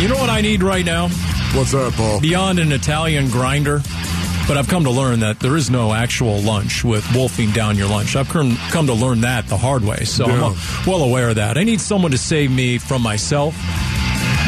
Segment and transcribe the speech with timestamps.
[0.00, 1.08] You know what I need right now?
[1.52, 2.20] What's that, Paul?
[2.20, 3.82] Beyond an Italian grinder.
[4.48, 7.86] But I've come to learn that there is no actual lunch with wolfing down your
[7.88, 8.16] lunch.
[8.16, 10.04] I've come come to learn that the hard way.
[10.04, 10.46] So Yeah.
[10.46, 11.58] I'm well aware of that.
[11.58, 13.54] I need someone to save me from myself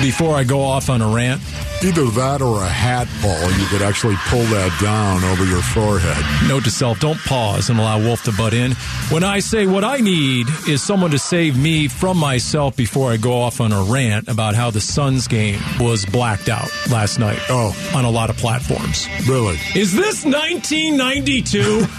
[0.03, 1.41] before I go off on a rant.
[1.85, 3.51] Either that or a hat, Paul.
[3.59, 6.49] You could actually pull that down over your forehead.
[6.49, 8.73] Note to self, don't pause and allow Wolf to butt in.
[9.11, 13.17] When I say what I need is someone to save me from myself before I
[13.17, 17.39] go off on a rant about how the Suns game was blacked out last night
[17.49, 17.75] Oh.
[17.97, 19.09] on a lot of platforms.
[19.29, 19.59] Really?
[19.75, 21.83] Is this 1992?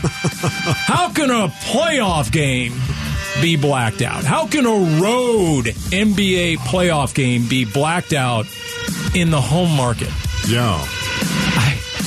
[0.85, 2.73] How can a playoff game
[3.41, 4.23] be blacked out?
[4.23, 8.45] How can a road NBA playoff game be blacked out
[9.15, 10.09] in the home market?
[10.47, 10.83] Yeah.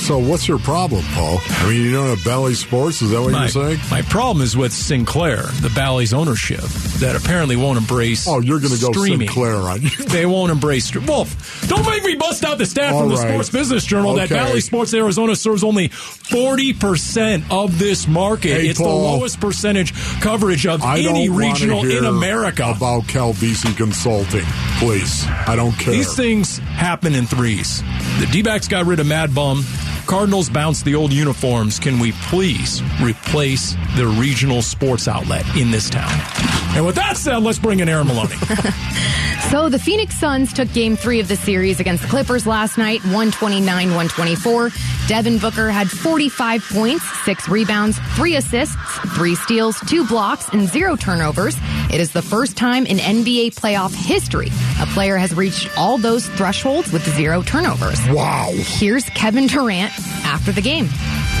[0.07, 1.37] So what's your problem, Paul?
[1.41, 3.01] I mean, you don't have Bally Sports?
[3.01, 3.79] Is that what My, you're saying?
[3.91, 6.61] my problem is with Sinclair, the Bally's ownership,
[7.01, 8.25] that apparently won't embrace.
[8.25, 8.93] Oh, you're going to go.
[8.93, 9.89] Sinclair on you.
[10.09, 10.93] They won't embrace.
[10.95, 13.29] Wolf, don't make me bust out the stat All from the right.
[13.29, 18.61] Sports Business Journal that Bally Sports Arizona serves only 40% of this market.
[18.61, 18.87] Hey, it's Paul.
[18.89, 22.73] the lowest percentage coverage of I any regional in America.
[22.75, 24.45] about Calvisi Consulting,
[24.79, 25.25] please.
[25.27, 25.93] I don't care.
[25.93, 27.81] These things happen in threes.
[28.19, 29.63] The D backs got rid of Mad Bum.
[30.07, 31.79] Cardinals bounce the old uniforms.
[31.79, 36.09] Can we please replace the regional sports outlet in this town?
[36.75, 38.35] And with that said, let's bring in Aaron Maloney.
[39.51, 43.01] So the Phoenix Suns took game three of the series against the Clippers last night,
[43.03, 44.71] 129 124.
[45.07, 48.75] Devin Booker had 45 points, six rebounds, three assists,
[49.15, 51.55] three steals, two blocks, and zero turnovers.
[51.91, 54.49] It is the first time in NBA playoff history
[54.81, 57.99] a player has reached all those thresholds with zero turnovers.
[58.09, 58.51] wow.
[58.53, 59.91] Here's Kevin Durant
[60.25, 60.89] after the game.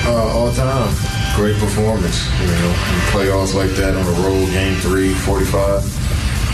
[0.05, 0.93] Uh, all time.
[1.35, 2.25] Great performance.
[2.39, 5.83] You know, in playoffs like that on the road, game three, 45,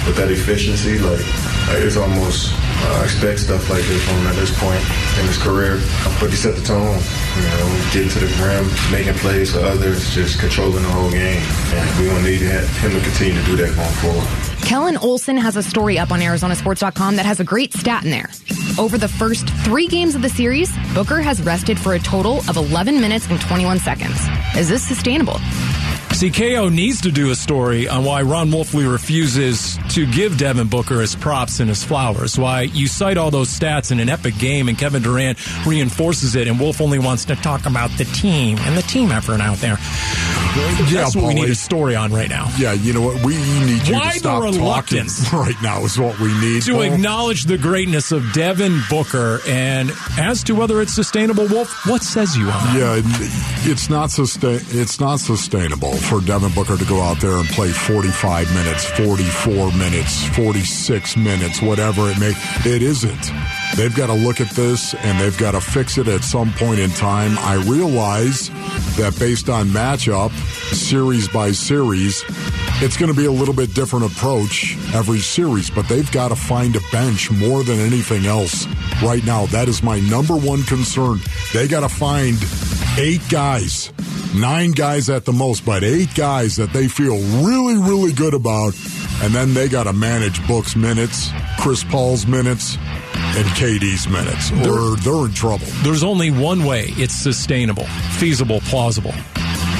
[0.07, 1.19] with that efficiency, like,
[1.67, 2.51] like it's almost,
[2.83, 4.81] uh, I expect stuff like this from him at this point
[5.19, 5.79] in his career.
[6.19, 6.99] But he set the tone,
[7.35, 11.41] you know, getting to the rim, making plays for others, just controlling the whole game.
[11.73, 14.27] And we want to need him to continue to do that going forward.
[14.67, 18.29] Kellen Olson has a story up on Arizonasports.com that has a great stat in there.
[18.79, 22.57] Over the first three games of the series, Booker has rested for a total of
[22.57, 24.17] 11 minutes and 21 seconds.
[24.57, 25.39] Is this sustainable?
[26.13, 30.69] See, KO needs to do a story on why Ron Wolfley refuses to give Devin
[30.69, 32.37] Booker his props and his flowers.
[32.37, 35.37] Why you cite all those stats in an epic game and Kevin Durant
[35.67, 39.39] reinforces it, and Wolf only wants to talk about the team and the team effort
[39.39, 39.77] out there.
[40.53, 42.49] That's what we need a story on right now.
[42.57, 43.23] Yeah, you know what?
[43.25, 46.63] We need you Why to the stop talking right now is what we need.
[46.63, 46.81] To Paul.
[46.83, 52.37] acknowledge the greatness of Devin Booker, and as to whether it's sustainable, Wolf, what says
[52.37, 52.77] you on that?
[52.77, 54.59] Yeah, it's not sustain.
[54.69, 59.71] It's not sustainable for Devin Booker to go out there and play 45 minutes, 44
[59.73, 62.33] minutes, 46 minutes, whatever it may.
[62.65, 63.31] It isn't.
[63.75, 66.79] They've got to look at this and they've got to fix it at some point
[66.79, 67.37] in time.
[67.39, 68.49] I realize
[68.97, 70.31] that based on matchup,
[70.73, 72.23] series by series,
[72.81, 76.35] it's going to be a little bit different approach every series, but they've got to
[76.35, 78.67] find a bench more than anything else
[79.01, 79.45] right now.
[79.47, 81.19] That is my number one concern.
[81.53, 82.37] They got to find
[82.97, 83.91] eight guys,
[84.33, 88.73] nine guys at the most, but eight guys that they feel really, really good about.
[89.21, 91.29] And then they got to manage Book's minutes,
[91.59, 92.77] Chris Paul's minutes,
[93.15, 95.67] and KD's minutes, or they're in trouble.
[95.83, 97.85] There's only one way it's sustainable,
[98.17, 99.13] feasible, plausible.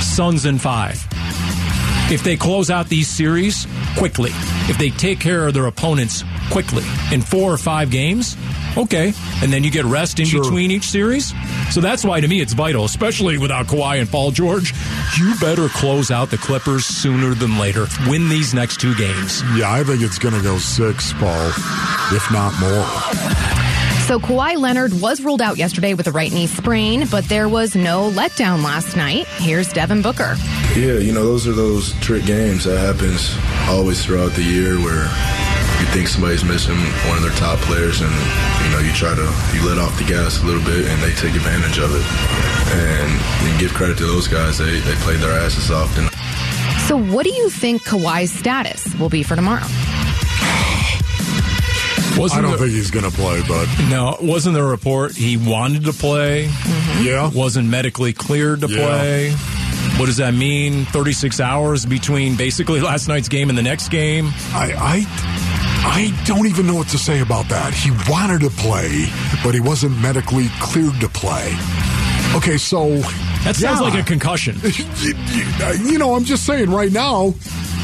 [0.02, 1.06] Suns in five.
[2.12, 4.32] If they close out these series quickly,
[4.70, 8.36] if they take care of their opponents quickly in four or five games,
[8.78, 9.14] okay.
[9.42, 10.44] And then you get rest in Sure.
[10.44, 11.34] between each series.
[11.72, 14.74] So that's why to me it's vital, especially without Kawhi and Paul George.
[15.18, 17.88] You better close out the Clippers sooner than later.
[18.08, 19.42] Win these next two games.
[19.56, 21.48] Yeah, I think it's going to go six, Paul,
[22.12, 22.86] if not more.
[24.08, 27.74] So Kawhi Leonard was ruled out yesterday with a right knee sprain, but there was
[27.76, 29.26] no letdown last night.
[29.38, 30.36] Here's Devin Booker.
[30.76, 33.38] Yeah, you know, those are those trick games that happens
[33.70, 35.04] always throughout the year where
[35.80, 36.76] you think somebody's missing
[37.08, 39.22] one of their top players and you know, you try to
[39.54, 42.04] you let off the gas a little bit and they take advantage of it.
[42.74, 43.12] And
[43.54, 46.10] you give credit to those guys, they they played their asses off and
[46.88, 49.68] So what do you think Kawhi's status will be for tomorrow?
[52.18, 55.16] Wasn't I don't there- think he's going to play, but No, wasn't there a report
[55.16, 56.46] he wanted to play?
[56.48, 57.04] Mm-hmm.
[57.06, 57.30] yeah.
[57.32, 58.78] Wasn't medically cleared to Yeah.
[58.88, 59.36] play?
[59.98, 60.86] What does that mean?
[60.86, 64.28] 36 hours between basically last night's game and the next game?
[64.54, 65.06] I, I,
[65.86, 67.74] I don't even know what to say about that.
[67.74, 69.06] He wanted to play,
[69.44, 71.56] but he wasn't medically cleared to play.
[72.36, 72.98] Okay, so
[73.44, 73.88] That sounds yeah.
[73.88, 74.56] like a concussion.
[75.86, 77.36] you know, I'm just saying right now,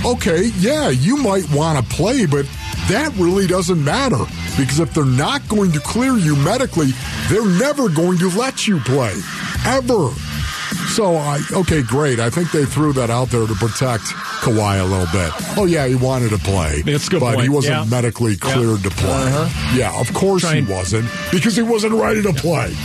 [0.03, 2.45] okay, yeah, you might want to play, but
[2.89, 4.25] that really doesn't matter
[4.57, 6.89] because if they're not going to clear you medically,
[7.27, 9.13] they're never going to let you play
[9.65, 10.09] ever.
[10.95, 12.19] So I okay, great.
[12.19, 14.03] I think they threw that out there to protect
[14.41, 15.31] Kawhi a little bit.
[15.57, 17.85] Oh yeah, he wanted to play, That's good but he wasn't Yeah.
[17.89, 19.09] medically cleared to play.
[19.11, 19.75] Uh-huh.
[19.77, 22.75] Yeah, of course Trying- he wasn't because he wasn't ready to play.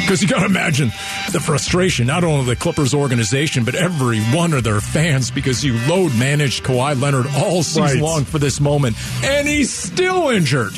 [0.00, 0.88] Because you got to imagine
[1.32, 5.64] the frustration, not only of the Clippers organization, but every one of their fans, because
[5.64, 7.96] you load managed Kawhi Leonard all season Right.
[7.98, 10.72] long for this moment, and he's still injured.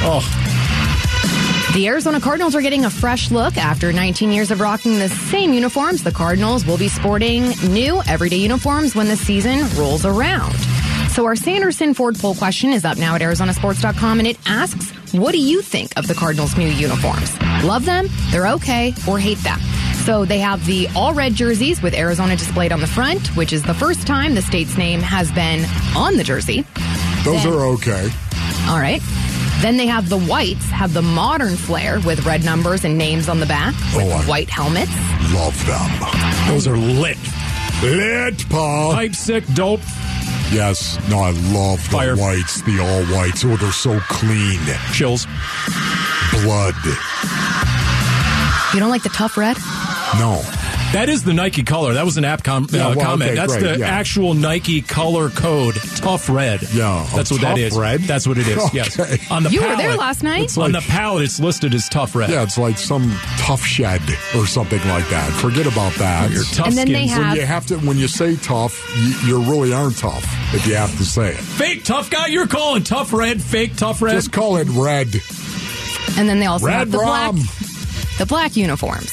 [0.00, 0.22] Oh,
[1.74, 5.52] The Arizona Cardinals are getting a fresh look after 19 years of rocking the same
[5.52, 6.02] uniforms.
[6.02, 10.54] The Cardinals will be sporting new everyday uniforms when the season rolls around.
[11.10, 15.32] So our Sanderson Ford poll question is up now at arizonasports.com and it asks, what
[15.32, 17.40] do you think of the Cardinals' new uniforms?
[17.62, 19.60] Love them, they're okay, or hate them?
[20.04, 23.62] So they have the all red jerseys with Arizona displayed on the front, which is
[23.62, 25.64] the first time the state's name has been
[25.96, 26.64] on the jersey.
[27.24, 28.08] Those Then- are okay.
[28.68, 29.02] All right.
[29.60, 33.40] Then they have the whites, have the modern flair with red numbers and names on
[33.40, 34.92] the back with Oh, white helmets.
[35.34, 36.48] Love them.
[36.48, 37.18] those are lit.
[37.82, 38.92] Lit, Paul.
[38.94, 39.80] Pipe sick, dope.
[40.52, 40.96] Yes.
[41.10, 42.16] No, I love the Fire.
[42.16, 43.44] whites, the all whites.
[43.44, 44.60] Oh, they're so clean.
[44.92, 45.26] Chills.
[46.42, 46.74] Blood.
[48.74, 49.56] You don't like the tough red?
[50.18, 50.42] No.
[50.94, 51.92] That is the Nike color.
[51.92, 53.30] That was an app com- Yeah, uh, well, comment.
[53.30, 53.88] okay, That's great, the yeah.
[53.88, 55.74] actual Nike color code.
[55.96, 56.62] Tough red.
[56.72, 57.76] Yeah, a That's what that tough is.
[57.76, 58.00] red?
[58.00, 58.62] That's what it is.
[58.72, 58.98] Yes.
[59.30, 60.44] On the You were there last night.
[60.44, 62.30] It's on the palette, it's listed as tough red.
[62.30, 64.00] Yeah, it's like some tough shed
[64.34, 65.30] or something like that.
[65.42, 66.30] Forget about that.
[66.30, 69.36] Your tough And then they have- when you have to, when you say tough, you,
[69.38, 70.24] you really aren't tough
[70.54, 71.36] if you have to say it.
[71.36, 72.28] Fake tough guy.
[72.28, 73.42] You're calling tough red.
[73.42, 74.12] Fake tough red.
[74.14, 75.08] Just call it red.
[76.16, 77.34] And then they also Red have the black
[78.18, 79.12] the black uniforms.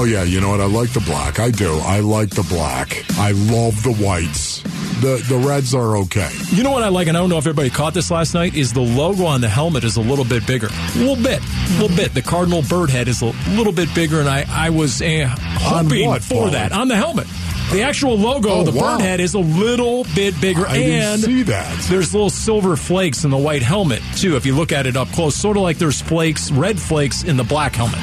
[0.00, 0.60] Oh yeah, you know what?
[0.60, 1.40] I like the black.
[1.40, 1.76] I do.
[1.78, 3.04] I like the black.
[3.18, 4.62] I love the whites.
[5.02, 6.30] The the reds are okay.
[6.50, 8.54] You know what I like, and I don't know if everybody caught this last night,
[8.54, 10.68] is the logo on the helmet is a little bit bigger.
[10.68, 11.40] A little bit.
[11.42, 12.14] A little bit.
[12.14, 16.06] The Cardinal bird head is a little bit bigger, and I, I was uh, hoping
[16.06, 16.70] what, for that.
[16.70, 17.26] On the helmet.
[17.72, 18.98] The actual logo, Oh, the wow.
[18.98, 20.64] bird head, is a little bit bigger.
[20.64, 21.86] I didn't and see that.
[21.88, 25.08] There's little silver flakes in the white helmet, too, if you look at it up
[25.08, 25.34] close.
[25.34, 27.98] Sort of like there's flakes, red flakes in the black helmet.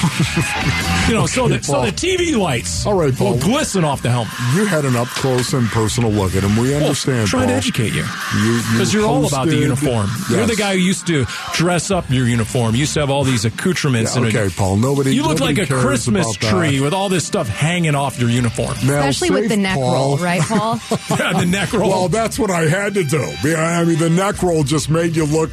[1.08, 3.32] you know, so, the, so the TV lights All right, Paul.
[3.32, 4.32] will glisten off the helmet.
[4.54, 6.56] You had an up close and personal look at him.
[6.56, 6.80] We understand.
[6.80, 7.28] Well, understand.
[7.28, 8.04] trying to educate you.
[8.42, 10.08] You- Because you you're all about the hosted- uniform.
[10.30, 12.74] You're the guy who used to dress up your uniform.
[12.74, 14.14] You used to have all these accoutrements.
[14.16, 14.76] Yeah, and okay, Paul.
[14.76, 15.14] Nobody.
[15.14, 16.50] You look nobody like a Christmas about that.
[16.68, 18.74] tree with all this stuff hanging off your uniform.
[18.84, 19.92] Now, Especially with the neck Paul.
[19.94, 20.78] roll, right, Paul?
[21.10, 21.88] yeah, the neck roll.
[21.88, 23.26] Well, that's what I had to do.
[23.44, 25.50] Yeah, I mean, the neck roll just made you look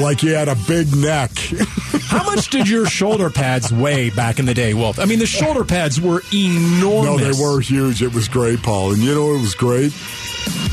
[0.00, 1.30] like you had a big neck.
[2.08, 4.98] How much did your shoulder pads way back in the day, Wolf?
[4.98, 7.04] I mean, the shoulder pads were enormous.
[7.04, 8.02] No, they were huge.
[8.02, 8.92] It was great, Paul.
[8.92, 9.94] And you know what was great?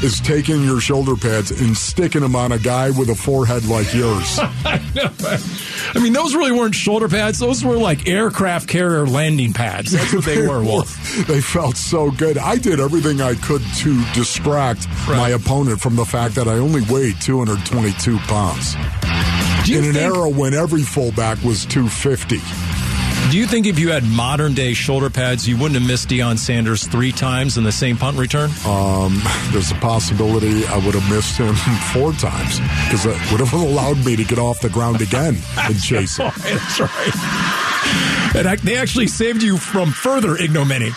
[0.04, 3.94] Is taking your shoulder pads and sticking them on a guy with a forehead like
[3.94, 4.40] yours.
[4.66, 7.40] I mean, those really weren't shoulder pads.
[7.40, 9.92] Those were like aircraft carrier landing pads.
[9.92, 11.26] That's what they were, Wolf.
[11.28, 12.38] they felt so good.
[12.38, 16.82] I did everything I could to distract my opponent from the fact that I only
[16.90, 18.76] weighed 222 pounds.
[19.68, 22.40] In an think- era when every fullback was 250.
[23.32, 26.38] Do you think if you had modern day shoulder pads, you wouldn't have missed Deion
[26.40, 28.50] Sanders three times in the same punt return?
[28.66, 31.54] Um, there's a possibility I would have missed him
[31.94, 35.80] four times because it would have allowed me to get off the ground again and
[35.80, 36.32] chase him.
[36.42, 37.66] That's right.
[38.36, 40.92] And I, they actually saved you from further ignominy.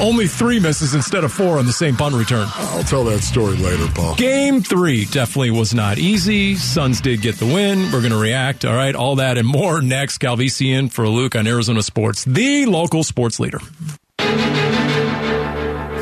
[0.00, 2.46] Only three misses instead of four on the same punt return.
[2.54, 4.14] I'll tell that story later, Paul.
[4.16, 6.54] Game three definitely was not easy.
[6.56, 7.90] Suns did get the win.
[7.92, 8.66] We're going to react.
[8.66, 8.94] All right.
[8.94, 10.18] All that and more next.
[10.18, 13.60] Calvisi in for Luke on Arizona Sports, the local sports leader.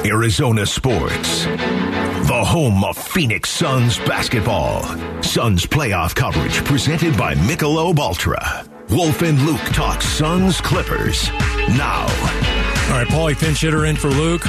[0.04, 1.44] Arizona Sports.
[1.44, 4.82] The home of Phoenix Suns basketball.
[5.22, 8.73] Suns playoff coverage presented by Michelob Ultra.
[8.90, 11.28] Wolf and Luke talk Suns Clippers.
[11.76, 13.06] Now, All right.
[13.08, 14.44] Paulie pinch hitter in for Luke.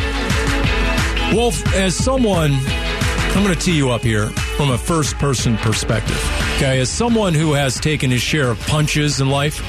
[1.33, 4.27] Wolf, as someone, I'm going to tee you up here
[4.57, 6.19] from a first person perspective.
[6.57, 6.79] Okay.
[6.79, 9.61] As someone who has taken his share of punches in life,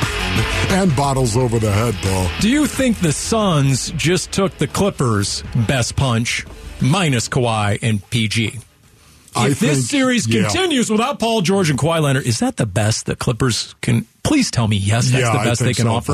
[0.70, 2.30] And bottles over the head, Paul.
[2.40, 6.46] Do you think the Suns just took the Clippers' best punch
[6.80, 8.60] minus Kawhi and PG?
[9.36, 10.42] If think, this series yeah.
[10.42, 14.06] continues without Paul George and Kawhi Leonard, is that the best the Clippers can?
[14.22, 15.10] Please tell me yes.
[15.10, 16.12] That's yeah, the best they can so, offer.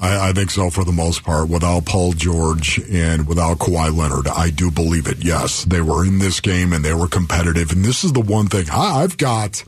[0.00, 1.48] I, I think so for the most part.
[1.48, 5.24] Without Paul George and without Kawhi Leonard, I do believe it.
[5.24, 7.72] Yes, they were in this game and they were competitive.
[7.72, 9.64] And this is the one thing I, I've got.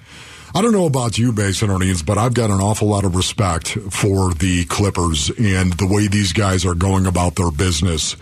[0.52, 4.35] I don't know about you, Masononians, but I've got an awful lot of respect for
[4.35, 8.16] the Clippers and the way these guys are going about their business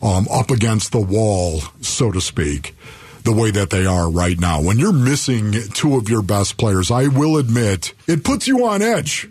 [0.00, 2.76] um, up against the wall, so to speak,
[3.24, 4.62] the way that they are right now.
[4.62, 8.82] When you're missing two of your best players, I will admit it puts you on
[8.82, 9.28] edge.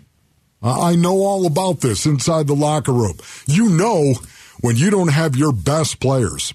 [0.62, 3.18] I know all about this inside the locker room.
[3.46, 4.14] You know
[4.60, 6.54] when you don't have your best players.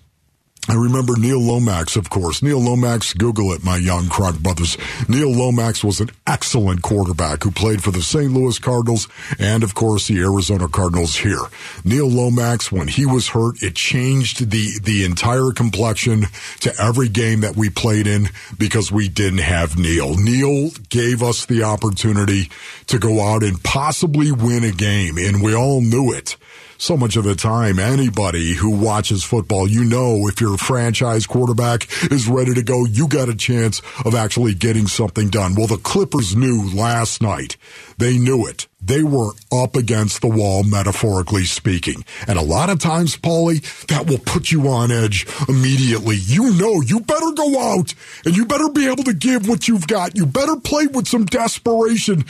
[0.70, 2.44] I remember Neil Lomax, of course.
[2.44, 4.78] Neil Lomax, Google it, my young Crunk brothers.
[5.08, 8.32] Neil Lomax was an excellent quarterback who played for the St.
[8.32, 9.08] Louis Cardinals
[9.40, 11.42] and, of course, the Arizona Cardinals here.
[11.84, 16.26] Neil Lomax, when he was hurt, it changed the, the entire complexion
[16.60, 20.18] to every game that we played in because we didn't have Neil.
[20.18, 22.52] Neil gave us the opportunity
[22.86, 26.38] to go out and possibly win a game, and we all knew it
[26.80, 31.88] so much of the time, anybody who watches football, you know, if your franchise quarterback
[32.10, 35.56] is ready to go, you got a chance of actually getting something done.
[35.56, 37.58] Well, the Clippers knew last night.
[37.98, 38.68] They knew it.
[38.82, 42.06] They were up against the wall, metaphorically speaking.
[42.28, 46.16] And a lot of times, Paulie, that will put you on edge immediately.
[46.16, 47.94] You know, you better go out
[48.24, 50.16] and you better be able to give what you've got.
[50.16, 52.24] You better play with some desperation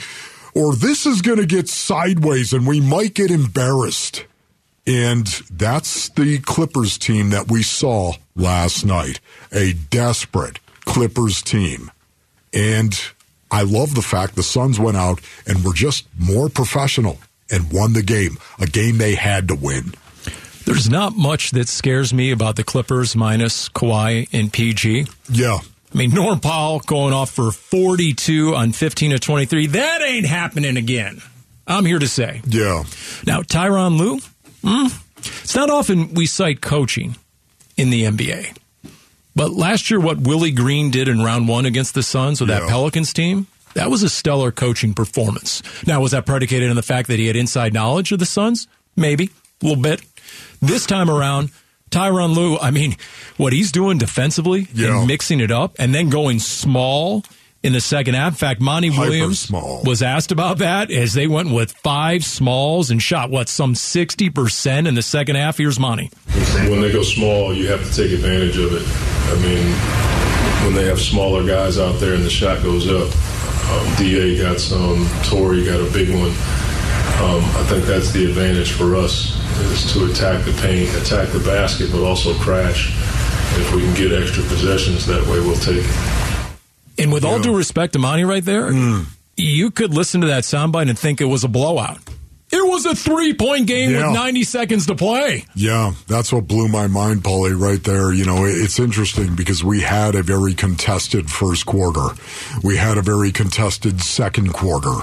[0.54, 4.24] or this is going to get sideways and we might get embarrassed.
[4.86, 9.20] And that's the Clippers team that we saw last night.
[9.52, 11.90] A desperate Clippers team.
[12.52, 12.98] And
[13.50, 17.18] I love the fact the Suns went out and were just more professional
[17.50, 19.94] and won the game, a game they had to win.
[20.64, 25.06] There's not much that scares me about the Clippers minus Kawhi and PG.
[25.28, 25.58] Yeah.
[25.92, 29.66] I mean, Norm Powell going off for 42 on 15 of 23.
[29.68, 31.20] That ain't happening again.
[31.66, 32.42] I'm here to say.
[32.46, 32.84] Yeah.
[33.26, 34.20] Now, Tyronn Lue,
[34.62, 37.16] mm, it's not often we cite coaching
[37.76, 38.56] in the NBA.
[39.36, 42.68] But last year, what Willie Green did in round one against the Suns with that
[42.68, 45.62] Pelicans team, that was a stellar coaching performance.
[45.86, 48.66] Now, was that predicated on the fact that he had inside knowledge of the Suns?
[48.96, 49.30] Maybe,
[49.62, 50.02] a little bit.
[50.60, 51.50] This time around,
[51.90, 52.96] Tyronn Lue, I mean,
[53.36, 54.98] what he's doing defensively Yeah.
[54.98, 57.24] and mixing it up and then going small
[57.62, 58.32] in the second half.
[58.32, 59.82] In fact, Monty Hyper Williams small.
[59.84, 64.88] was asked about that as they went with five smalls and shot, what, some 60%
[64.88, 65.58] in the second half.
[65.58, 66.10] Here's Monty.
[66.68, 68.86] When they go small, you have to take advantage of it.
[68.86, 73.08] I mean, when they have smaller guys out there and the shot goes up,
[73.70, 76.30] um, Da got some, Torrey got a big one.
[77.20, 81.40] Um, I think that's the advantage for us is to attack the paint, attack the
[81.40, 82.96] basket, but also crash.
[83.58, 86.29] If we can get extra possessions that way, we'll take it.
[86.98, 89.06] And with all due respect to Monty right there, Mm.
[89.36, 91.98] you could listen to that soundbite and think it was a blowout.
[92.52, 94.08] It was a three point game Yeah.
[94.08, 95.44] with 90 seconds to play.
[95.54, 98.12] Yeah, that's what blew my mind, Paulie, right there.
[98.12, 102.08] You know, it's interesting because we had a very contested first quarter.
[102.64, 105.02] We had a very contested second quarter.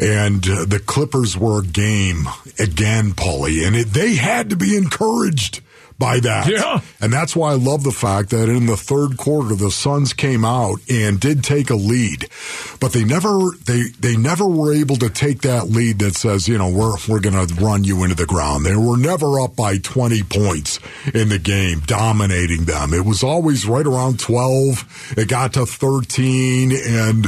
[0.00, 2.28] And uh, the Clippers were a game
[2.58, 5.60] again, Paulie, and it, they had to be encouraged
[5.98, 6.48] by that.
[6.48, 6.80] Yeah.
[7.00, 10.44] And that's why I love the fact that in the third quarter the Suns came
[10.44, 12.28] out and did take a lead.
[12.80, 16.56] But they never they they never were able to take that lead that says, you
[16.56, 18.64] know, we're we're going to run you into the ground.
[18.64, 20.78] They were never up by 20 points
[21.12, 22.94] in the game dominating them.
[22.94, 25.14] It was always right around 12.
[25.16, 27.26] It got to 13 and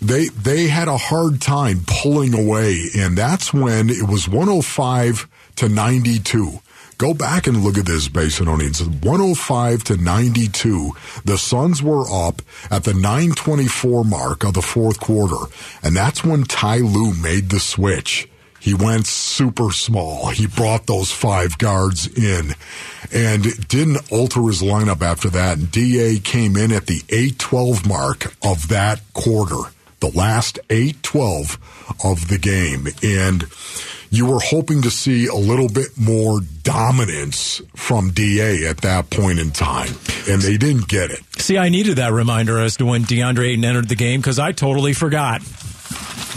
[0.00, 5.68] they they had a hard time pulling away and that's when it was 105 to
[5.68, 6.60] 92.
[6.98, 8.80] Go back and look at this, Basinonians.
[9.04, 10.92] 105 to 92.
[11.24, 15.52] The Suns were up at the 924 mark of the fourth quarter.
[15.82, 18.28] And that's when Ty Lue made the switch.
[18.64, 20.28] He went super small.
[20.28, 22.54] He brought those five guards in
[23.12, 25.58] and didn't alter his lineup after that.
[25.58, 29.70] And DA came in at the 812 mark of that quarter,
[30.00, 31.58] the last 812
[32.02, 32.86] of the game.
[33.02, 33.42] And
[34.16, 39.38] you were hoping to see a little bit more dominance from DA at that point
[39.38, 39.92] in time,
[40.28, 41.20] and they didn't get it.
[41.38, 44.52] See, I needed that reminder as to when DeAndre Ayton entered the game because I
[44.52, 45.42] totally forgot.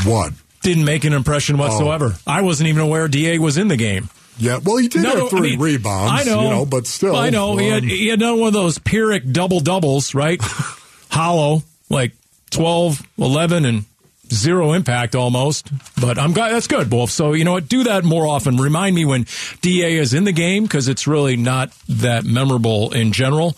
[0.06, 0.34] What?
[0.62, 2.16] Didn't make an impression whatsoever.
[2.26, 4.10] I wasn't even aware DA was in the game.
[4.40, 6.66] Yeah, well, he did No, have no, I three mean, rebounds, I know, you know,
[6.66, 7.16] but still.
[7.16, 10.40] I know he had um, he had done one of those Pyrrhic double doubles, right?
[11.10, 12.12] Hollow, like
[12.52, 13.86] 12, 11, and
[14.32, 15.70] zero impact almost.
[16.00, 17.12] But I'm glad that's good, Wolf.
[17.12, 17.68] So you know what?
[17.68, 18.58] Do that more often.
[18.58, 19.26] Remind me when
[19.62, 23.56] Da is in the game because it's really not that memorable in general.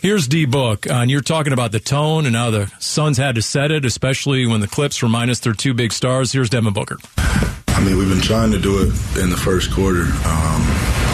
[0.00, 3.34] Here's D Book, uh, and you're talking about the tone and how the Suns had
[3.34, 6.32] to set it, especially when the Clips were minus their two big stars.
[6.32, 6.98] Here's Devin Booker.
[7.16, 8.88] I mean, we've been trying to do it
[9.22, 10.02] in the first quarter.
[10.24, 10.60] Um,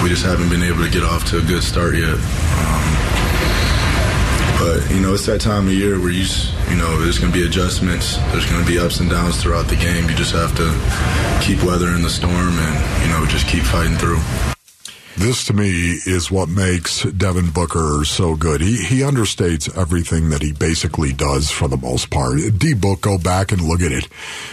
[0.02, 2.14] we just haven't been able to get off to a good start yet.
[2.14, 3.03] Um,
[4.64, 6.24] but you know, it's that time of year where you,
[6.70, 8.16] you know, there's going to be adjustments.
[8.32, 10.08] There's going to be ups and downs throughout the game.
[10.08, 10.66] You just have to
[11.44, 14.20] keep weathering the storm and you know just keep fighting through.
[15.16, 18.60] This to me is what makes Devin Booker so good.
[18.60, 22.38] He he understates everything that he basically does for the most part.
[22.58, 24.08] D Book, go back and look at it.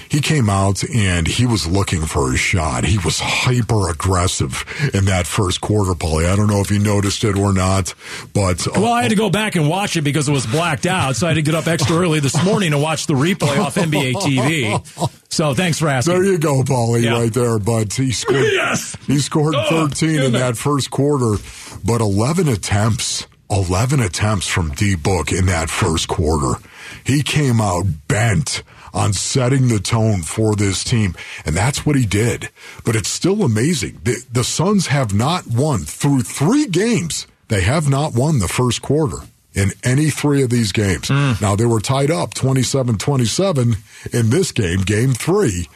[0.08, 2.84] He came out and he was looking for a shot.
[2.84, 4.64] He was hyper aggressive
[4.94, 6.32] in that first quarter, Paulie.
[6.32, 7.96] I don't know if you noticed it or not,
[8.34, 10.86] but uh, well, I had to go back and watch it because it was blacked
[10.86, 13.58] out, so I had to get up extra early this morning to watch the replay
[13.58, 15.12] off NBA TV.
[15.32, 16.14] So thanks for asking.
[16.14, 17.14] There you go, Paulie, yeah.
[17.14, 17.58] right there.
[17.58, 17.94] bud.
[17.94, 18.44] he scored.
[18.52, 21.42] yes, he scored oh, 13 in that first quarter,
[21.84, 23.28] but 11 attempts.
[23.50, 26.60] 11 attempts from D Book in that first quarter.
[27.06, 32.06] He came out bent on setting the tone for this team, and that's what he
[32.06, 32.50] did.
[32.84, 34.02] But it's still amazing.
[34.04, 37.26] The, the Suns have not won through three games.
[37.48, 39.18] They have not won the first quarter
[39.54, 41.10] in any three of these games.
[41.10, 41.42] Mm.
[41.42, 43.76] Now, they were tied up 27 27
[44.14, 45.68] in this game, game three,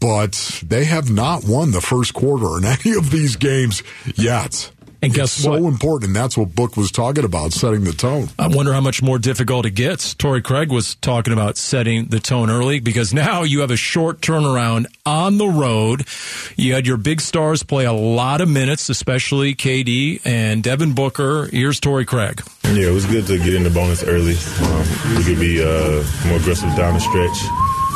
[0.00, 3.82] but they have not won the first quarter in any of these games
[4.14, 4.70] yet.
[5.04, 5.58] And guess it's what?
[5.58, 8.28] So important, and that's what Book was talking about, setting the tone.
[8.38, 10.14] I wonder how much more difficult it gets.
[10.14, 14.20] Torrey Craig was talking about setting the tone early because now you have a short
[14.20, 16.06] turnaround on the road.
[16.56, 21.48] You had your big stars play a lot of minutes, especially KD and Devin Booker.
[21.52, 22.42] Here's Torrey Craig.
[22.64, 24.36] Yeah, it was good to get in the bonus early.
[24.62, 27.44] Um, we could be uh, more aggressive down the stretch.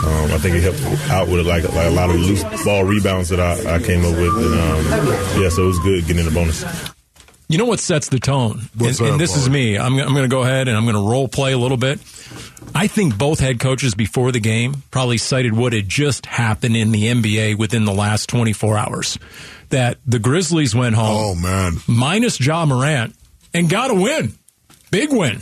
[0.05, 3.31] Um, I think it helped out with like, like a lot of loose ball rebounds
[3.31, 4.33] that I, I came up with.
[4.37, 6.63] And, um, yeah, so it was good getting in the bonus.
[7.49, 8.69] You know what sets the tone?
[8.79, 9.79] And, and, this is me.
[9.79, 11.99] I'm, I'm going to go ahead and I'm going to role play a little bit.
[12.75, 16.93] I think both head coaches before the game probably cited what had just happened in
[16.93, 19.19] the NBA within the last 24 hours.
[19.71, 21.17] That the Grizzlies went home.
[21.17, 21.79] Oh, man.
[21.87, 23.15] Minus Ja Morant
[23.55, 24.35] and got a win.
[24.91, 25.41] Big win.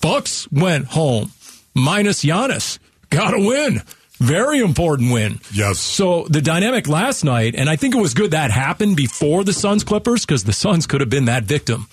[0.00, 1.32] Bucks went home.
[1.74, 2.78] Minus Giannis.
[3.10, 3.82] Got a win.
[4.18, 5.40] Very important win.
[5.52, 5.78] Yes.
[5.78, 9.52] So the dynamic last night, and I think it was good that happened before the
[9.52, 11.86] Suns Clippers because the Suns could have been that victim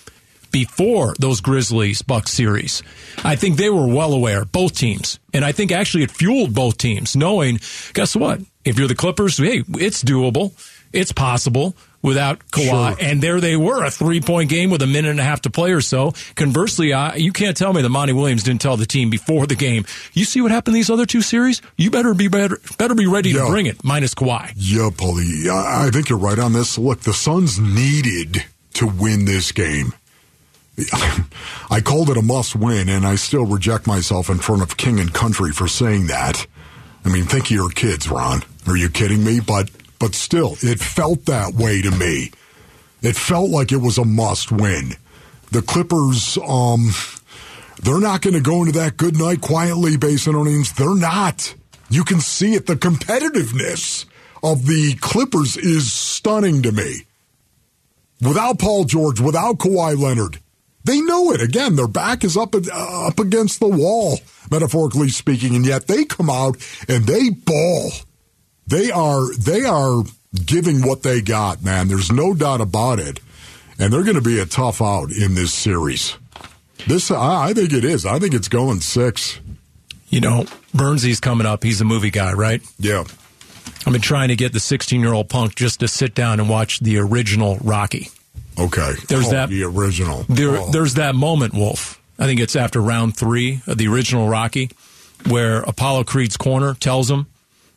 [0.50, 2.82] before those Grizzlies Bucks series.
[3.24, 5.18] I think they were well aware, both teams.
[5.32, 7.60] And I think actually it fueled both teams, knowing,
[7.92, 8.40] guess what?
[8.66, 10.52] If you're the Clippers, hey, it's doable.
[10.92, 12.96] It's possible without Kawhi.
[12.98, 13.06] Sure.
[13.08, 15.50] And there they were, a three point game with a minute and a half to
[15.50, 16.12] play or so.
[16.34, 19.54] Conversely, I, you can't tell me that Monty Williams didn't tell the team before the
[19.54, 21.62] game, you see what happened in these other two series?
[21.76, 23.44] You better be better, better be ready yeah.
[23.44, 24.52] to bring it, minus Kawhi.
[24.56, 25.48] Yeah, Paulie.
[25.48, 26.76] I, I think you're right on this.
[26.76, 29.92] Look, the Suns needed to win this game.
[31.70, 35.00] I called it a must win, and I still reject myself in front of King
[35.00, 36.46] and Country for saying that.
[37.04, 38.42] I mean, think of your kids, Ron.
[38.66, 39.40] Are you kidding me?
[39.40, 42.30] But but still, it felt that way to me.
[43.02, 44.94] It felt like it was a must win.
[45.52, 46.90] The Clippers, um,
[47.82, 50.72] they're not going to go into that good night quietly based on earnings.
[50.72, 51.54] They're not.
[51.88, 52.66] You can see it.
[52.66, 54.06] The competitiveness
[54.42, 57.02] of the Clippers is stunning to me.
[58.20, 60.40] Without Paul George, without Kawhi Leonard,
[60.84, 61.42] they know it.
[61.42, 64.18] Again, their back is up uh, up against the wall,
[64.50, 66.56] metaphorically speaking, and yet they come out
[66.88, 67.90] and they ball.
[68.66, 70.02] They are they are
[70.44, 71.88] giving what they got, man.
[71.88, 73.20] There's no doubt about it.
[73.78, 76.16] And they're going to be a tough out in this series.
[76.86, 78.06] This I think it is.
[78.06, 79.40] I think it's going 6.
[80.08, 81.62] You know, Burnsy's coming up.
[81.62, 82.62] He's a movie guy, right?
[82.78, 83.04] Yeah.
[83.86, 86.48] I've been trying to get the 16 year old punk just to sit down and
[86.48, 88.08] watch the original Rocky.
[88.58, 88.94] Okay.
[89.08, 90.24] There's oh, that the original.
[90.28, 90.70] There, oh.
[90.70, 92.00] There's that moment, Wolf.
[92.18, 94.70] I think it's after round three of the original Rocky,
[95.28, 97.26] where Apollo Creed's corner tells him,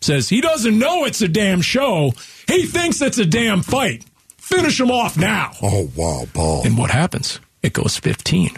[0.01, 2.13] says he doesn't know it's a damn show.
[2.47, 4.03] He thinks it's a damn fight.
[4.37, 5.51] Finish him off now.
[5.61, 6.65] Oh, wow, Paul.
[6.65, 7.39] And what happens?
[7.61, 8.51] It goes 15.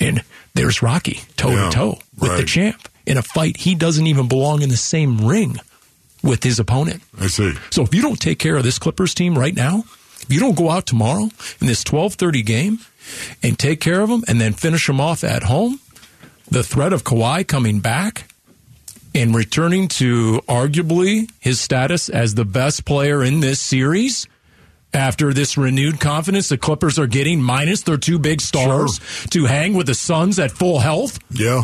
[0.00, 2.40] And there's Rocky toe to toe with right.
[2.40, 5.56] the champ in a fight he doesn't even belong in the same ring
[6.22, 7.02] with his opponent.
[7.20, 7.52] I see.
[7.70, 9.84] So if you don't take care of this Clippers team right now,
[10.22, 11.30] if you don't go out tomorrow
[11.60, 12.78] in this 12:30 game
[13.42, 15.80] and take care of them and then finish them off at home,
[16.48, 18.31] the threat of Kawhi coming back
[19.14, 24.26] and returning to arguably his status as the best player in this series
[24.94, 29.28] after this renewed confidence the Clippers are getting minus their two big stars sure.
[29.30, 31.18] to hang with the Suns at full health.
[31.30, 31.62] Yeah.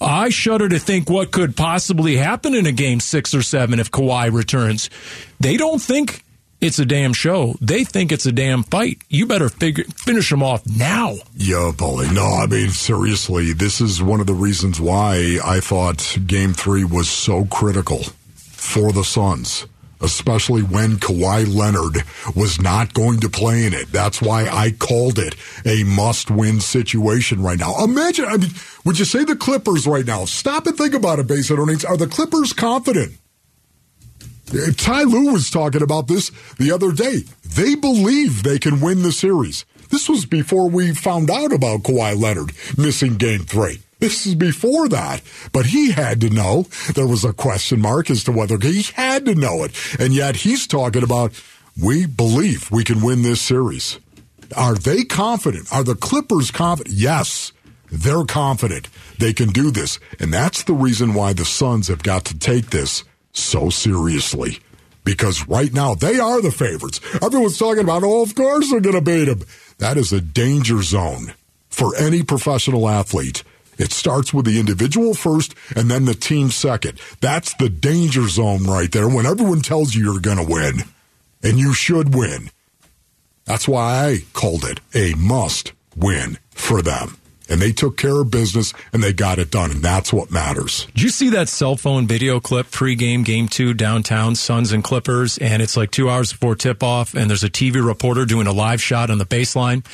[0.00, 3.90] I shudder to think what could possibly happen in a game six or seven if
[3.90, 4.90] Kawhi returns.
[5.38, 6.24] They don't think
[6.62, 7.54] it's a damn show.
[7.60, 9.02] They think it's a damn fight.
[9.08, 11.16] You better figure, finish them off now.
[11.36, 12.14] Yeah, Paulie.
[12.14, 16.84] No, I mean, seriously, this is one of the reasons why I thought game three
[16.84, 19.66] was so critical for the Suns
[20.02, 22.02] especially when Kawhi Leonard
[22.36, 23.90] was not going to play in it.
[23.92, 27.84] That's why I called it a must win situation right now.
[27.84, 28.50] Imagine, I mean,
[28.84, 30.24] would you say the Clippers right now?
[30.24, 31.84] Stop and think about it, base earnings.
[31.84, 33.12] Are the Clippers confident?
[34.76, 37.20] Ty Lue was talking about this the other day.
[37.42, 39.64] They believe they can win the series.
[39.88, 43.80] This was before we found out about Kawhi Leonard missing game three.
[43.98, 45.22] This is before that.
[45.52, 46.66] But he had to know.
[46.94, 49.72] There was a question mark as to whether he had to know it.
[50.00, 51.32] And yet he's talking about,
[51.80, 53.98] we believe we can win this series.
[54.56, 55.72] Are they confident?
[55.72, 56.94] Are the Clippers confident?
[56.94, 57.52] Yes,
[57.90, 58.88] they're confident
[59.18, 59.98] they can do this.
[60.18, 64.58] And that's the reason why the Suns have got to take this so seriously.
[65.04, 67.00] Because right now they are the favorites.
[67.20, 69.42] Everyone's talking about, oh, of course they're going to beat them.
[69.78, 71.34] That is a danger zone
[71.68, 73.42] for any professional athlete
[73.78, 77.00] it starts with the individual first and then the team second.
[77.20, 80.82] That's the danger zone right there when everyone tells you you're going to win
[81.42, 82.50] and you should win.
[83.44, 87.16] That's why I called it a must win for them
[87.48, 90.86] and they took care of business and they got it done, and that's what matters.
[90.94, 95.38] Did you see that cell phone video clip pre-game, game two, downtown, Suns and Clippers,
[95.38, 98.82] and it's like two hours before tip-off, and there's a TV reporter doing a live
[98.82, 99.84] shot on the baseline,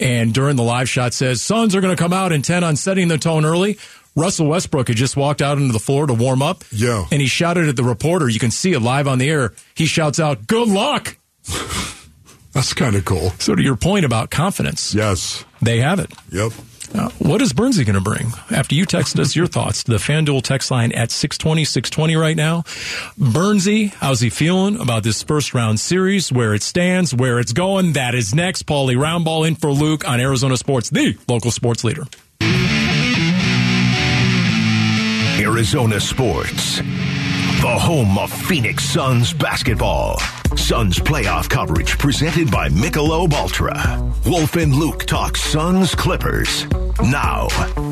[0.00, 3.08] and during the live shot says, Suns are going to come out intent on setting
[3.08, 3.78] the tone early.
[4.16, 6.62] Russell Westbrook had just walked out into the floor to warm up.
[6.70, 7.04] Yeah.
[7.10, 8.28] And he shouted at the reporter.
[8.28, 9.54] You can see it live on the air.
[9.74, 11.16] He shouts out, Good luck.
[12.52, 13.30] That's kind of cool.
[13.40, 14.94] So, to your point about confidence.
[14.94, 15.44] Yes.
[15.60, 16.12] They have it.
[16.30, 16.52] Yep.
[16.94, 18.32] Uh, what is Burnsy going to bring?
[18.50, 22.36] After you texted us your thoughts, to the FanDuel text line at 620, 620 right
[22.36, 22.62] now.
[23.18, 27.94] Burnsy, how's he feeling about this first round series, where it stands, where it's going?
[27.94, 28.66] That is next.
[28.66, 32.04] Paulie Roundball in for Luke on Arizona Sports, the local sports leader.
[35.40, 36.80] Arizona Sports,
[37.64, 40.18] the home of Phoenix Suns basketball.
[40.54, 43.74] Suns playoff coverage presented by Michelob Ultra.
[44.26, 46.66] Wolf and Luke talk Suns Clippers.
[47.00, 47.48] Now.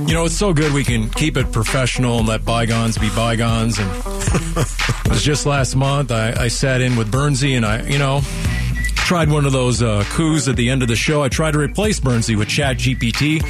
[0.06, 3.78] You know, it's so good we can keep it professional and let bygones be bygones.
[3.78, 7.98] And it was just last month I, I sat in with Bernsey and I, you
[7.98, 8.20] know,
[9.02, 11.22] tried one of those uh, coups at the end of the show.
[11.22, 13.40] I tried to replace Burnsy with Chat GPT.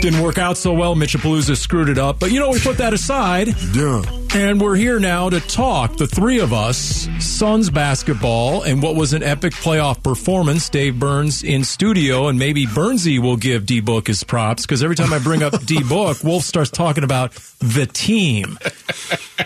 [0.00, 0.94] Didn't work out so well.
[0.94, 2.18] Mitchapalooza screwed it up.
[2.18, 3.48] But you know, we put that aside.
[3.74, 4.02] Yeah.
[4.34, 9.12] And we're here now to talk, the three of us, Suns basketball, and what was
[9.14, 10.68] an epic playoff performance.
[10.68, 14.96] Dave Burns in studio, and maybe Burnsy will give D Book his props because every
[14.96, 18.58] time I bring up D Book, Wolf starts talking about the team.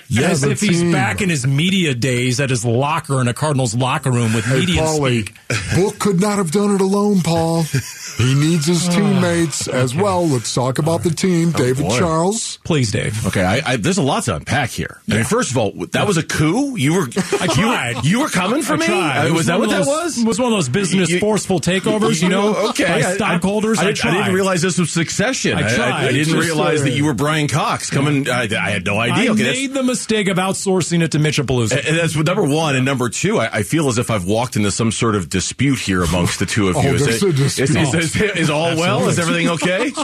[0.09, 3.75] Yeah, As if he's back in his media days at his locker in a Cardinals
[3.75, 5.37] locker room with Hey, media Paulie, speak.
[5.75, 7.63] Book could not have done it alone, Paul.
[8.19, 8.93] He needs his ah.
[8.93, 10.27] teammates as well.
[10.29, 11.53] Let's talk about the team.
[11.55, 11.99] Oh, David boy.
[11.99, 12.59] Charles.
[12.65, 13.27] Please, Dave.
[13.27, 15.01] Okay, I, I, there's a lot to unpack here.
[15.11, 16.77] I mean, first of all, that was a coup.
[16.77, 17.09] You were,
[17.41, 17.57] I tried.
[17.57, 18.87] You were, you were coming for I me.
[18.87, 19.27] tried.
[19.27, 20.19] It was, that one what of that those- was?
[20.19, 22.85] It was one of those business You- forceful takeovers, you know, okay.
[22.85, 23.79] by I- I- stockholders.
[23.79, 25.57] I, I, didn't- I didn't realize this was Succession.
[25.57, 25.91] I tried.
[25.91, 28.29] I, didn't Just realize that you were Brian Cox coming.
[28.29, 29.31] I, I had no idea.
[29.31, 31.89] I okay, that's- made the mistake of outsourcing it to Mitchapalooza.
[31.89, 33.39] and that's number one, and number two.
[33.39, 36.45] I, I feel as if I've walked into some sort of dispute here amongst the
[36.45, 36.95] two of Oh, you.
[36.97, 37.79] Is, it- dispute.
[37.95, 39.09] is, is, is, all well?
[39.09, 39.91] Is everything okay?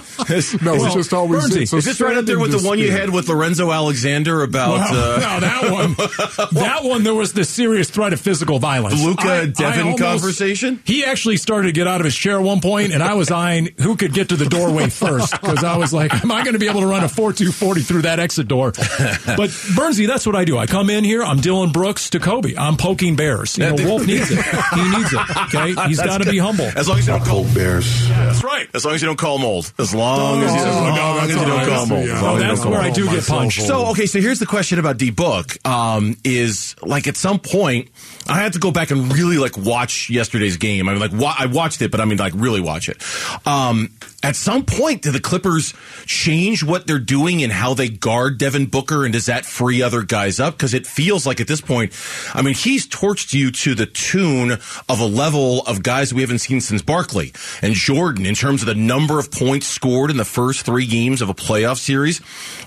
[0.63, 2.91] No, it's just always Burnsy, it's is this right up there with the one you
[2.91, 4.79] had with Lorenzo Alexander about?
[4.79, 5.95] Well, uh, no, that one,
[6.53, 8.95] that one, there was the serious threat of physical violence.
[9.19, 10.81] I Devin conversation?
[10.85, 13.31] He actually started to get out of his chair at one point, and I was
[13.31, 16.55] eyeing who could get to the doorway first because I was like, "Am I going
[16.55, 20.07] to be able to run a four two forty through that exit door?" But Burnsy,
[20.07, 20.57] that's what I do.
[20.59, 21.23] I come in here.
[21.23, 22.55] I'm Dillon Brooks to Kobe.
[22.57, 23.59] I'm poking bears.
[23.59, 24.45] You know, Wolf needs it.
[24.45, 25.21] He needs it.
[25.31, 26.67] Okay, he's got to be humble.
[26.77, 28.09] As long as you don't call Cold Bears.
[28.09, 28.69] That's right.
[28.75, 29.73] As long as you don't call them old.
[29.79, 31.99] As long as you, as long as you don't call them right.
[31.99, 32.07] old.
[32.09, 32.17] Yeah.
[32.17, 33.63] As long as you that's don't where call I 'em do get punched.
[33.67, 35.59] So okay, so here's the question about D Book.
[35.67, 37.89] Um, is like at some point
[38.27, 40.89] I had to go back and really like watch yesterday's game.
[40.89, 43.03] I mean, like wa- I watched it, but I mean like really watch it.
[43.47, 43.91] Um,
[44.23, 45.75] at some point, do the Clippers
[46.05, 50.03] change what they're doing and how they guard Devin Booker, and does that free other
[50.03, 50.55] guys up?
[50.55, 51.93] Because it feels like at this point,
[52.35, 56.39] I mean, he's torched you to the tune of a level of guys we haven't
[56.39, 60.25] seen since Barkley and Jordan in terms of the number of points scored in the
[60.25, 62.21] first three games of a playoff series.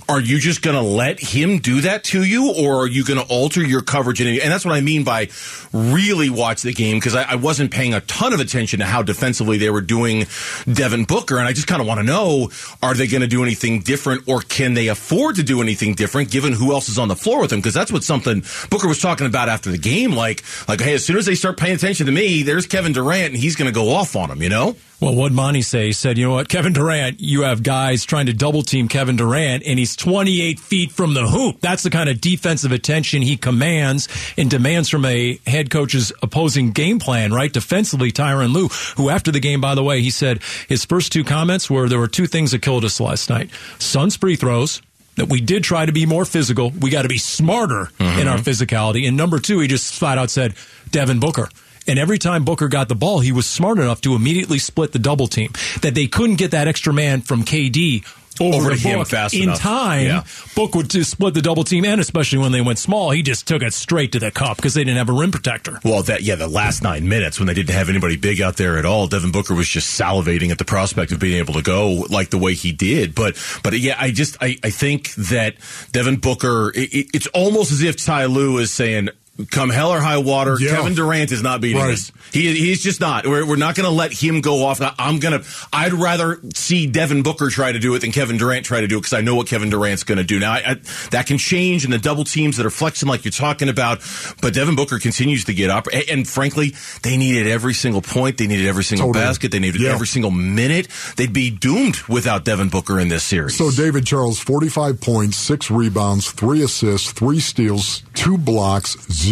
[0.10, 3.20] Are you just going to let him do that to you, or are you going
[3.20, 4.20] to alter your coverage?
[4.20, 5.30] And that's what I mean by
[5.72, 9.04] really watch the game because I, I, wasn't paying a ton of attention to how
[9.04, 10.26] defensively they were doing
[10.72, 12.50] Devin Booker, and I just kind of want to know:
[12.82, 16.32] Are they going to do anything different, or can they afford to do anything different
[16.32, 17.60] given who else is on the floor with them?
[17.60, 20.14] Because that's what something Booker was talking about after the game.
[20.14, 23.34] Like, like, hey, as soon as they start paying attention to me, there's Kevin Durant,
[23.34, 24.42] and he's going to go off on them.
[24.42, 24.76] You know?
[25.02, 25.88] Well, what Monty say?
[25.88, 29.16] He said, you know what, Kevin Durant, you have guys trying to double team Kevin
[29.16, 31.62] Durant, and he's 28 feet from the hoop.
[31.62, 36.72] That's the kind of defensive attention he commands and demands from a head coach's opposing
[36.72, 37.52] game plan, right?
[37.52, 41.24] Defensively, Tyronn Lue, who after the game, by the way, he said his first two
[41.24, 43.50] comments were there were two things that killed us last night.
[43.78, 44.82] Suns free throws,
[45.16, 46.72] that we did try to be more physical.
[46.72, 48.20] We got to be smarter mm-hmm.
[48.20, 49.08] in our physicality.
[49.08, 50.56] And number two, he just flat out said,
[50.92, 51.50] Devin Booker.
[51.90, 55.00] And every time Booker got the ball, he was smart enough to immediately split the
[55.00, 55.52] double team.
[55.82, 58.06] That they couldn't get that extra man from KD
[58.40, 59.44] over, over to him fast enough.
[59.44, 59.60] in enough.
[59.60, 60.06] time.
[60.06, 60.24] Yeah.
[60.56, 63.48] Book would just split the double team, and especially when they went small, he just
[63.48, 65.80] took it straight to the cup because they didn't have a rim protector.
[65.84, 68.78] Well, that yeah, the last nine minutes when they didn't have anybody big out there
[68.78, 72.06] at all, Devin Booker was just salivating at the prospect of being able to go
[72.10, 73.16] like the way he did.
[73.16, 75.56] But but yeah, I just I, I think that
[75.92, 79.10] Devin Booker, it, it's almost as if Ty Lue is saying,
[79.48, 80.76] come hell or high water, yeah.
[80.76, 81.94] Kevin Durant is not beating right.
[81.94, 82.12] us.
[82.32, 83.26] He, he's just not.
[83.26, 84.82] We're, we're not going to let him go off.
[84.82, 88.66] I'm going to, I'd rather see Devin Booker try to do it than Kevin Durant
[88.66, 90.40] try to do it because I know what Kevin Durant's going to do.
[90.40, 90.74] Now, I, I,
[91.12, 94.02] that can change in the double teams that are flexing like you're talking about,
[94.42, 95.88] but Devin Booker continues to get up.
[95.92, 96.74] And, and frankly,
[97.04, 98.38] they needed every single point.
[98.38, 99.26] They needed every single totally.
[99.26, 99.52] basket.
[99.52, 99.92] They needed yeah.
[99.92, 100.88] every single minute.
[101.16, 103.58] They'd be doomed without Devin Booker in this series.
[103.58, 109.29] So, David Charles, 45 points, six rebounds, three assists, three steals, two blocks, zero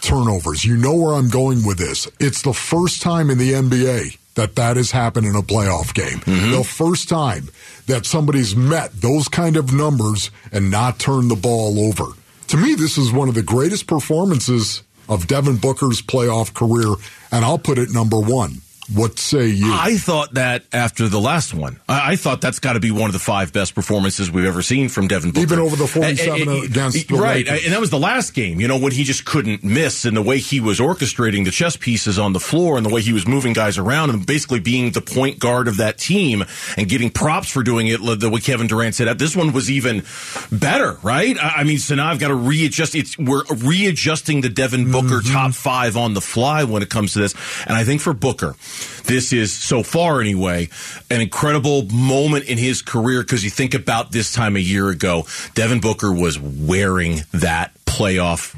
[0.00, 0.64] turnovers.
[0.64, 2.08] You know where I'm going with this.
[2.20, 6.18] It's the first time in the NBA that that has happened in a playoff game.
[6.20, 6.52] Mm-hmm.
[6.52, 7.50] The first time
[7.86, 12.06] that somebody's met those kind of numbers and not turned the ball over.
[12.48, 16.94] To me, this is one of the greatest performances of Devin Booker's playoff career,
[17.30, 18.62] and I'll put it number one.
[18.92, 19.72] What say you?
[19.72, 21.80] I thought that after the last one.
[21.88, 24.60] I, I thought that's got to be one of the five best performances we've ever
[24.60, 25.42] seen from Devin Booker.
[25.42, 27.46] Even over the 47 against the Right.
[27.46, 27.64] Lakers.
[27.64, 30.22] And that was the last game, you know, when he just couldn't miss and the
[30.22, 33.26] way he was orchestrating the chess pieces on the floor and the way he was
[33.26, 36.44] moving guys around and basically being the point guard of that team
[36.76, 39.06] and getting props for doing it the way Kevin Durant said.
[39.06, 40.04] That this one was even
[40.52, 41.36] better, right?
[41.40, 42.94] I mean, so now I've got to readjust.
[42.94, 45.32] It's, we're readjusting the Devin Booker mm-hmm.
[45.32, 47.34] top five on the fly when it comes to this.
[47.66, 48.54] And I think for Booker,
[49.04, 50.68] this is so far anyway
[51.10, 55.26] an incredible moment in his career because you think about this time a year ago,
[55.54, 58.56] Devin Booker was wearing that playoff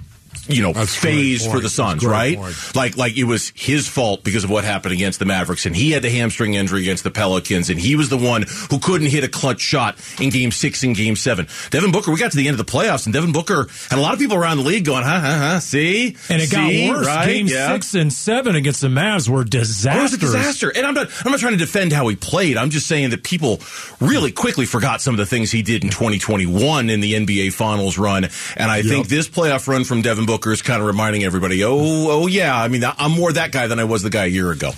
[0.48, 2.36] you know That's phase for the Suns, right?
[2.36, 2.74] Point.
[2.74, 5.90] Like like it was his fault because of what happened against the Mavericks, and he
[5.90, 9.24] had the hamstring injury against the Pelicans, and he was the one who couldn't hit
[9.24, 11.48] a clutch shot in Game Six and Game Seven.
[11.70, 14.02] Devin Booker, we got to the end of the playoffs, and Devin Booker had a
[14.02, 16.86] lot of people around the league going, "Huh, huh, huh." See, and it see?
[16.88, 17.06] got worse.
[17.06, 17.26] Right?
[17.26, 17.72] Game yeah.
[17.72, 19.98] Six and Seven against the Mavs were disasters.
[19.98, 22.56] It was a disaster, and I'm not I'm not trying to defend how he played.
[22.56, 23.60] I'm just saying that people
[24.00, 27.98] really quickly forgot some of the things he did in 2021 in the NBA Finals
[27.98, 28.86] run, and I yep.
[28.86, 32.60] think this playoff run from Devin Booker is kind of reminding everybody, oh, oh yeah.
[32.60, 34.72] I mean, I'm more that guy than I was the guy a year ago.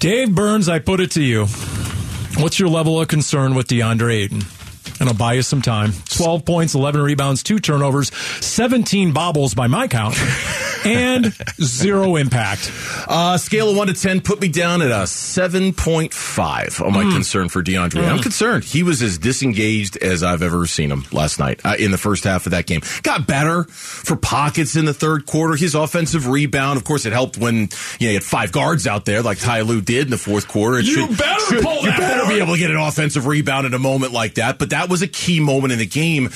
[0.00, 1.46] Dave Burns, I put it to you.
[2.38, 4.42] What's your level of concern with DeAndre Ayton?
[5.00, 5.92] And I'll buy you some time.
[6.10, 10.16] 12 points, 11 rebounds, two turnovers, 17 bobbles by my count.
[10.84, 12.70] and zero impact.
[13.06, 16.92] Uh, scale of one to ten, put me down at a seven point five on
[16.92, 17.12] my mm.
[17.12, 18.02] concern for DeAndre.
[18.02, 18.08] Mm.
[18.08, 18.64] I'm concerned.
[18.64, 22.24] He was as disengaged as I've ever seen him last night uh, in the first
[22.24, 22.82] half of that game.
[23.02, 25.56] Got better for pockets in the third quarter.
[25.56, 29.04] His offensive rebound, of course, it helped when you know, he had five guards out
[29.04, 30.78] there like Ty Lue did in the fourth quarter.
[30.78, 33.74] It you should, better should, You better be able to get an offensive rebound in
[33.74, 34.58] a moment like that.
[34.58, 36.30] But that was a key moment in the game.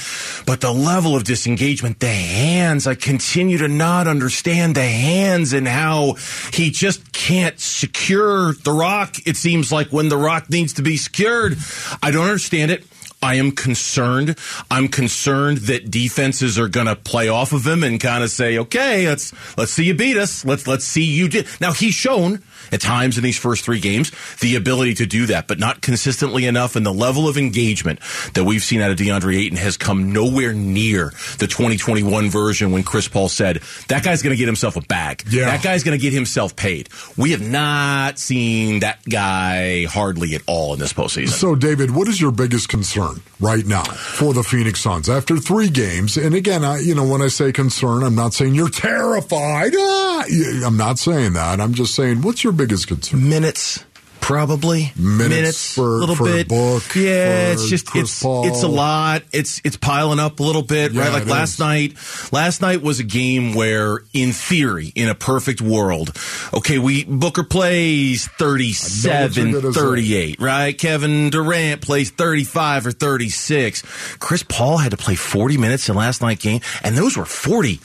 [0.46, 5.66] But the level of disengagement, the hands, I continue to not understand the hands and
[5.66, 6.16] how
[6.52, 9.16] he just can't secure the rock.
[9.26, 11.56] It seems like when the rock needs to be secured,
[12.02, 12.84] I don't understand it.
[13.22, 14.36] I am concerned.
[14.68, 18.58] I'm concerned that defenses are going to play off of him and kind of say,
[18.58, 20.44] "Okay, let's let's see you beat us.
[20.44, 21.44] Let's let's see you." Do.
[21.60, 25.48] Now he's shown at times in these first three games the ability to do that,
[25.48, 26.76] but not consistently enough.
[26.76, 28.00] And the level of engagement
[28.34, 32.82] that we've seen out of DeAndre Ayton has come nowhere near the 2021 version when
[32.82, 35.24] Chris Paul said that guy's going to get himself a bag.
[35.30, 35.46] Yeah.
[35.46, 36.88] That guy's going to get himself paid.
[37.16, 41.28] We have not seen that guy hardly at all in this postseason.
[41.28, 45.68] So, David, what is your biggest concern right now for the Phoenix Suns after three
[45.68, 46.16] games?
[46.16, 49.72] And again, I, you know, when I say concern, I'm not saying you're terrified.
[49.76, 50.24] Ah,
[50.64, 51.60] I'm not saying that.
[51.60, 53.28] I'm just saying, what's your biggest concern?
[53.28, 53.84] Minutes.
[54.20, 56.46] Probably Minutes for- a little for bit.
[56.46, 58.46] Book, yeah, for it's just Chris it's Paul.
[58.46, 59.22] it's a lot.
[59.32, 61.12] It's it's piling up a little bit, Yeah, right?
[61.12, 61.58] Like last is.
[61.58, 61.94] night.
[62.30, 66.16] Last night was a game where, in theory, in a perfect world,
[66.54, 69.80] okay, we Booker plays I know what you're 37, gonna say.
[69.80, 70.78] 38, right?
[70.78, 73.82] Kevin Durant plays 35 or 36.
[74.20, 77.80] Chris Paul had to play 40 minutes in last night game, and those were 40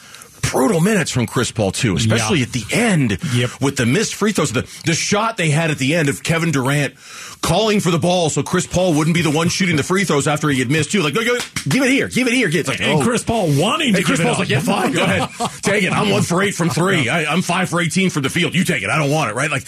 [0.51, 2.45] brutal minutes from Chris Paul too, especially Yeah.
[2.45, 3.49] at the end Yep.
[3.61, 4.51] with the missed free throws.
[4.51, 6.95] The the shot they had at the end of Kevin Durant
[7.41, 10.27] calling for the ball so Chris Paul wouldn't be the one shooting the free throws
[10.27, 11.01] after he had missed too.
[11.03, 11.37] Like, go, go,
[11.69, 12.49] give it here, give it here.
[12.51, 13.03] It's like, And oh.
[13.03, 15.29] Chris Paul wanting to Hey, Chris Paul's like, yeah, fine, go ahead,
[15.61, 15.91] take it.
[15.93, 17.09] I'm one for eight from three.
[17.09, 18.55] I, I'm five for eighteen from the field.
[18.55, 18.89] You take it.
[18.89, 19.35] I don't want it.
[19.35, 19.51] Right?
[19.51, 19.63] Like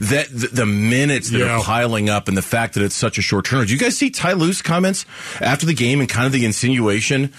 [0.00, 0.28] that.
[0.30, 1.58] The, the minutes that Yeah.
[1.58, 3.66] are piling up, and the fact that it's such a short turnaround.
[3.68, 5.04] Do you guys see Ty Lue's comments
[5.40, 7.32] after the game and kind of the insinuation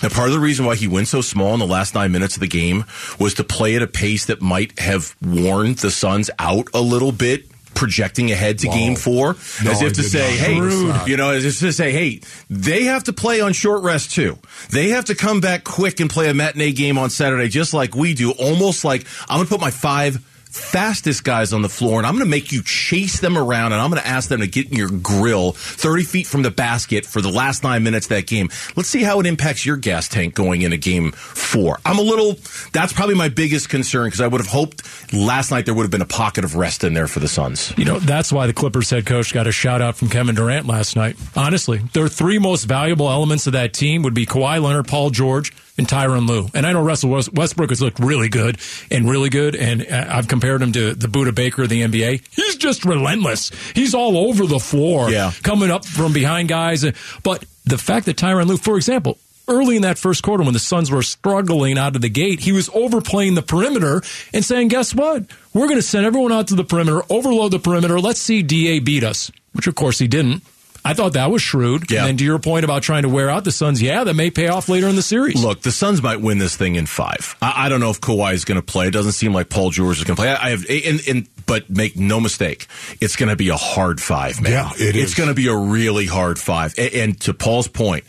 [0.00, 2.36] that part of the reason why he went so small in the last nine minutes
[2.36, 2.84] of the game
[3.18, 7.12] was to play at a pace that might have worn the Suns out a little
[7.12, 7.46] bit.
[7.74, 8.74] Projecting ahead to Wow.
[8.74, 11.06] game four, No, as if to say, "Hey, that.
[11.06, 14.38] you know, as if to say, hey, they have to play on short rest too.
[14.70, 17.94] They have to come back quick and play a matinee game on Saturday, just like
[17.94, 18.30] we do.
[18.30, 20.20] Almost like I'm going to put my five
[20.56, 23.80] fastest guys on the floor and I'm going to make you chase them around and
[23.80, 27.04] I'm going to ask them to get in your grill 30 feet from the basket
[27.06, 28.48] for the last nine minutes of that game.
[28.74, 31.78] Let's see how it impacts your gas tank going into game four.
[31.84, 32.36] I'm a little,
[32.72, 35.90] that's probably my biggest concern because I would have hoped last night there would have
[35.90, 37.72] been a pocket of rest in there for the Suns.
[37.76, 40.66] You know, that's why the Clippers head coach got a shout out from Kevin Durant
[40.66, 41.16] last night.
[41.36, 45.52] Honestly, their three most valuable elements of that team would be Kawhi Leonard, Paul George,
[45.78, 46.48] and Tyronn Lue.
[46.54, 48.58] And I know Russell Westbrook has looked really good
[48.90, 52.22] and really good, and uh, I've compared him to the Budda Baker of the NBA.
[52.30, 53.50] He's just relentless.
[53.74, 55.32] He's all over the floor, Yeah.
[55.42, 56.84] coming up from behind guys.
[57.22, 60.58] But the fact that Tyronn Lue, for example, early in that first quarter when the
[60.58, 64.02] Suns were struggling out of the gate, he was overplaying the perimeter
[64.34, 65.24] and saying, guess what?
[65.54, 68.00] We're going to send everyone out to the perimeter, overload the perimeter.
[68.00, 70.42] Let's see DA beat us, which of course he didn't.
[70.86, 71.90] I thought that was shrewd.
[71.90, 72.00] Yeah.
[72.00, 74.30] And then to your point about trying to wear out the Suns, yeah, that may
[74.30, 75.42] pay off later in the series.
[75.42, 77.36] Look, the Suns might win this thing in five.
[77.42, 78.88] I, I don't know if Kawhi is going to play.
[78.88, 80.30] It doesn't seem like Paul George is going to play.
[80.30, 82.66] I, I have, and, and but make no mistake,
[83.00, 84.52] it's going to be a hard five, man.
[84.52, 86.74] Yeah, it It's going to be a really hard five.
[86.76, 88.04] And, and to Paul's point,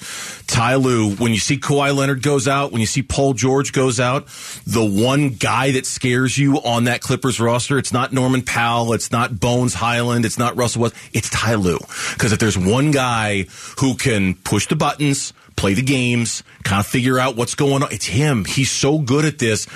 [0.47, 3.99] Ty Lue, when you see Kawhi Leonard goes out, when you see Paul George goes
[3.99, 4.27] out,
[4.65, 9.11] the one guy that scares you on that Clippers roster, it's not Norman Powell, it's
[9.11, 11.79] not Bones Hyland, it's not Russell West, it's Ty Lue.
[12.13, 13.45] Because if there's one guy
[13.79, 17.91] who can push the buttons, play the games, kind of figure out what's going on.
[17.91, 18.45] It's him.
[18.45, 19.67] He's so good at this.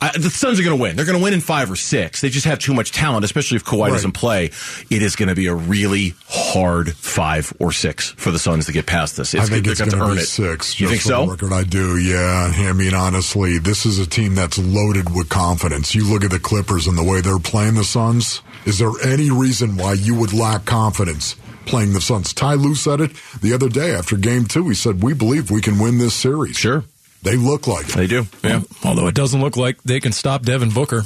[0.00, 0.96] I, the Suns are going to win.
[0.96, 2.20] They're going to win in five or six.
[2.22, 3.92] They just have too much talent, especially if Kawhi Right.
[3.92, 4.46] doesn't play.
[4.90, 8.72] It is going to be a really hard five or six for the Suns to
[8.72, 9.34] get past this.
[9.34, 10.26] It's, I think they're it's going to earn be it.
[10.26, 10.80] six.
[10.80, 11.26] You think so?
[11.28, 11.98] Record, I do.
[11.98, 12.52] Yeah.
[12.56, 15.94] I mean, honestly, this is a team that's loaded with confidence.
[15.94, 18.40] You look at the Clippers and the way they're playing the Suns.
[18.66, 22.32] Is there any reason why you would lack confidence playing the Suns?
[22.34, 24.68] Ty Lue said it the other day after Game Two.
[24.68, 26.84] He said, "We believe we can win this series." Sure.
[27.22, 27.94] They look like it.
[27.94, 28.26] They do.
[28.44, 28.62] Yeah.
[28.84, 31.04] Although it doesn't look like they can stop Devin Booker.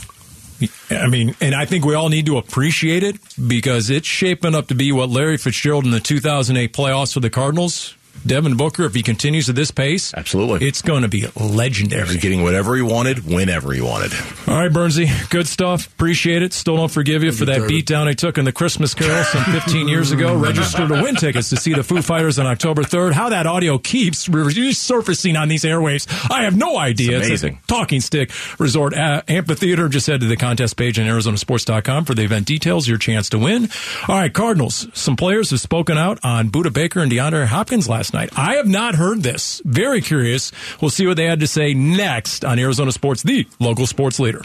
[0.90, 3.16] I mean, and I think we all need to appreciate it
[3.48, 7.30] because it's shaping up to be what Larry Fitzgerald in the 2008 playoffs for the
[7.30, 7.94] Cardinals.
[8.26, 10.66] Devin Booker, if he continues at this pace, Absolutely.
[10.66, 12.06] it's going to be legendary.
[12.06, 14.12] He's getting whatever he wanted, whenever he wanted.
[14.46, 15.86] All right, Burnsy, good stuff.
[15.86, 16.52] Appreciate it.
[16.52, 19.88] Still don't forgive you for that beatdown I took in the Christmas Carol some 15
[19.88, 20.36] years ago.
[20.40, 23.12] Register to win tickets to see the Foo Fighters on October 3rd.
[23.12, 27.18] How that audio keeps resurfacing on these airwaves, I have no idea.
[27.18, 27.60] It's amazing.
[27.64, 29.88] a Talking Stick Resort uh, Amphitheater.
[29.88, 33.38] Just head to the contest page on ArizonaSports.com for the event details, your chance to
[33.38, 33.68] win.
[34.08, 34.88] All right, Cardinals.
[34.92, 38.30] Some players have spoken out on Budda Baker and DeAndre Hopkins last night.
[38.36, 39.60] I have not heard this.
[39.64, 40.52] Very curious.
[40.80, 44.42] We'll see what they had to say next on Arizona Sports, the local sports leader.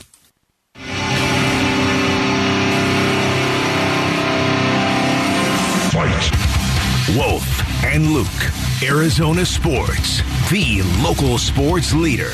[7.16, 7.46] Wolf
[7.86, 8.28] and Luke,
[8.84, 12.32] Arizona Sports, the local sports leader.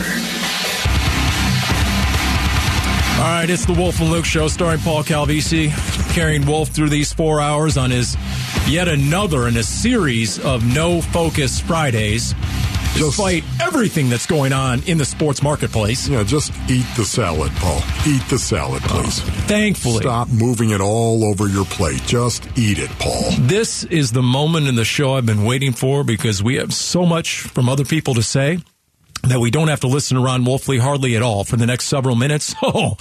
[3.21, 5.69] All right, it's the Wolf and Luke show starring Paul Calvisi,
[6.11, 8.17] carrying Wolf through these four hours on his
[8.67, 12.33] yet another in a series of no focus Fridays.
[12.95, 17.81] Despite everything that's going on in the sports marketplace, Yeah, just eat the salad, Paul.
[18.07, 19.19] Eat the salad, oh, please.
[19.47, 22.01] thankfully, Stop moving it all over your plate.
[22.07, 23.31] Just eat it, Paul.
[23.41, 27.05] this is the moment in the show I've been waiting for because we have so
[27.05, 28.57] much from other people to say
[29.23, 31.85] that we don't have to listen to Ron Wolfley hardly at all for the next
[31.85, 32.55] several minutes.
[32.63, 32.95] Oh,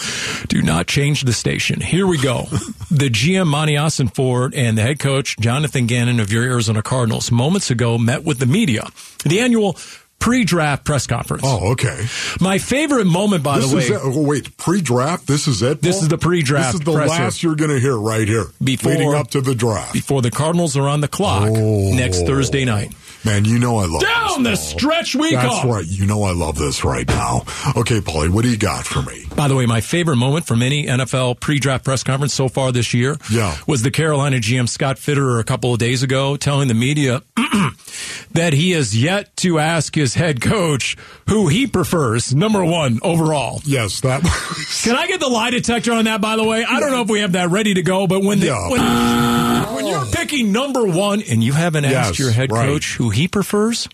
[0.48, 1.80] do not change the station.
[1.80, 2.42] Here we go.
[2.90, 3.76] the GM Monty
[4.08, 8.38] Ford and the head coach Jonathan Gannon of your Arizona Cardinals moments ago met with
[8.38, 8.84] the media.
[9.24, 9.76] The annual
[10.18, 11.42] pre-draft press conference.
[11.46, 12.04] Oh, okay.
[12.40, 13.82] My favorite moment, by this the way.
[13.84, 14.00] Is it.
[14.02, 15.26] Oh, wait, pre-draft.
[15.26, 15.82] This is it.
[15.82, 16.72] This is the pre-draft.
[16.72, 18.46] This is the last you're going to hear right here.
[18.62, 19.92] Before- leading up to the draft.
[19.92, 21.92] before the Cardinals are on the clock Oh.
[21.94, 22.92] next Thursday night.
[23.24, 24.78] Man, you know I love Down the this, Paul.
[24.78, 25.70] stretch we That's go.
[25.70, 25.86] right.
[25.86, 27.42] You know I love this right now.
[27.76, 29.26] Okay, Paulie, what do you got for me?
[29.40, 32.92] By the way, my favorite moment from any NFL pre-draft press conference so far this
[32.92, 33.56] year Yeah.
[33.66, 37.22] was the Carolina GM Scott Fitterer a couple of days ago telling the media
[38.32, 40.94] that he has yet to ask his head coach
[41.26, 43.62] who he prefers number one overall.
[43.64, 44.82] Yes, that was.
[44.84, 46.20] Can I get the lie detector on that?
[46.20, 48.40] By the way, I don't know if we have that ready to go, but when
[48.40, 48.68] the, Yeah.
[48.68, 52.66] when, when you're picking number one and you haven't Yes, asked your head right.
[52.66, 53.88] coach who he prefers,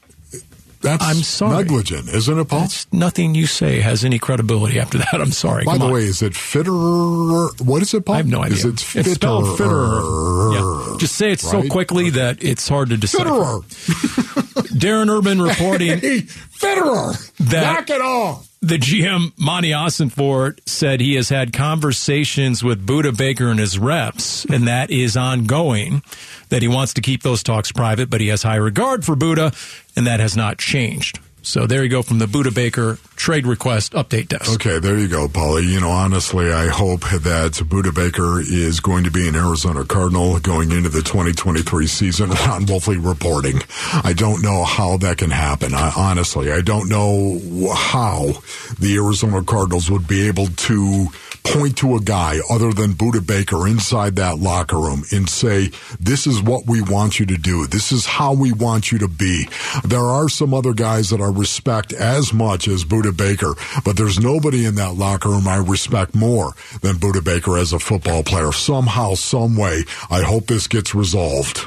[0.82, 1.56] That's I'm sorry.
[1.64, 2.60] negligent, isn't it, Paul?
[2.60, 5.14] That's nothing you say has any credibility after that.
[5.14, 5.64] I'm sorry.
[5.64, 5.92] By Come the on.
[5.92, 7.60] way, is it Fitterer?
[7.60, 8.14] What is it, Paul?
[8.14, 8.58] I have no idea.
[8.58, 10.00] Is it it's spelled Fitterer.
[10.02, 10.92] Fitterer?
[10.92, 10.98] Yeah.
[10.98, 11.70] Just say it so Right?
[11.70, 13.24] quickly that it's hard to decipher.
[13.30, 14.66] Fitterer.
[14.78, 17.32] Darren Urban reporting Hey, Fitterer.
[17.50, 18.45] That- Knock it off.
[18.62, 24.44] The GM Monty Ossenfort said he has had conversations with Budda Baker and his reps,
[24.46, 26.02] and that is ongoing.
[26.48, 29.54] That he wants to keep those talks private, but he has high regard for Budda,
[29.94, 31.20] and that has not changed.
[31.42, 34.52] So there you go from the Budda Baker trade request update desk.
[34.54, 35.68] Okay, there you go, Paulie.
[35.68, 40.38] You know, honestly, I hope that Budda Baker is going to be an Arizona Cardinal
[40.38, 42.30] going into the 2023 season.
[42.30, 43.60] Ron Wolfley reporting.
[44.04, 45.74] I don't know how that can happen.
[45.74, 47.40] I, honestly, I don't know
[47.74, 48.32] how
[48.78, 51.08] the Arizona Cardinals would be able to
[51.46, 56.26] point to a guy other than Budda Baker inside that locker room and say, this
[56.26, 57.66] is what we want you to do.
[57.66, 59.48] This is how we want you to be.
[59.84, 63.54] There are some other guys that I respect as much as Budda Baker,
[63.84, 67.78] but there's nobody in that locker room I respect more than Budda Baker as a
[67.78, 68.52] football player.
[68.52, 71.66] Somehow, some way, I hope this gets resolved.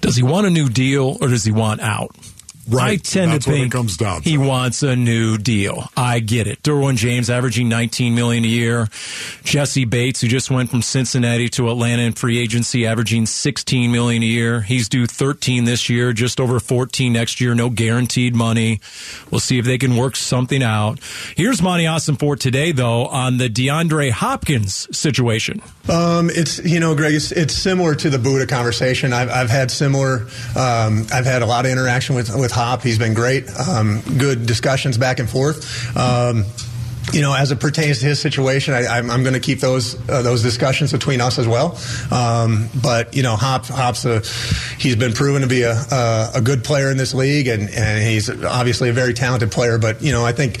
[0.00, 2.10] Does he want a new deal or does he want out?
[2.68, 2.92] Right.
[2.92, 4.28] I tend That's to what it think comes down to.
[4.28, 5.88] he wants a new deal.
[5.96, 6.62] I get it.
[6.62, 8.88] Derwin James averaging 19 million a year.
[9.42, 14.22] Jessie Bates, who just went from Cincinnati to Atlanta in free agency, averaging 16 million
[14.22, 14.62] a year.
[14.62, 17.54] He's due 13 this year, just over 14 next year.
[17.54, 18.80] No guaranteed money.
[19.30, 21.00] We'll see if they can work something out.
[21.36, 25.60] Here's Monty Ossenfort today, though, on the DeAndre Hopkins situation.
[25.88, 29.12] Um, it's you know, Greg, it's, it's similar to the Budda conversation.
[29.12, 30.26] I've, I've had similar.
[30.56, 32.82] Um, I've had a lot of interaction with with Hop.
[32.82, 33.48] He's been great.
[33.68, 35.96] Um, good discussions back and forth.
[35.96, 36.44] Um,
[37.12, 39.94] you know, as it pertains to his situation, I, I'm, I'm going to keep those
[40.08, 41.78] uh, those discussions between us as well.
[42.10, 44.20] Um, but you know, Hop Hop's a
[44.78, 48.02] he's been proven to be a a, a good player in this league, and, and
[48.02, 49.78] he's obviously a very talented player.
[49.78, 50.60] But you know, I think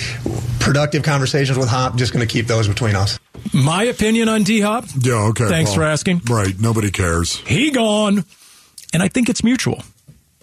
[0.60, 3.18] productive conversations with Hop just going to keep those between us.
[3.52, 4.84] My opinion on D Hop.
[5.00, 5.48] Yeah, okay.
[5.48, 5.78] Thanks Paul.
[5.78, 6.22] for asking.
[6.28, 6.58] Right.
[6.58, 7.36] Nobody cares.
[7.36, 8.24] he gone.
[8.92, 9.82] And I think it's mutual.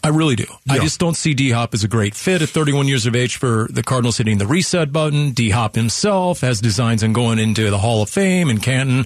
[0.03, 0.45] I really do.
[0.69, 3.37] I just don't see D Hop as a great fit at 31 years of age
[3.37, 5.31] for the Cardinals hitting the reset button.
[5.31, 9.05] D Hop himself has designs on going into the Hall of Fame in Canton.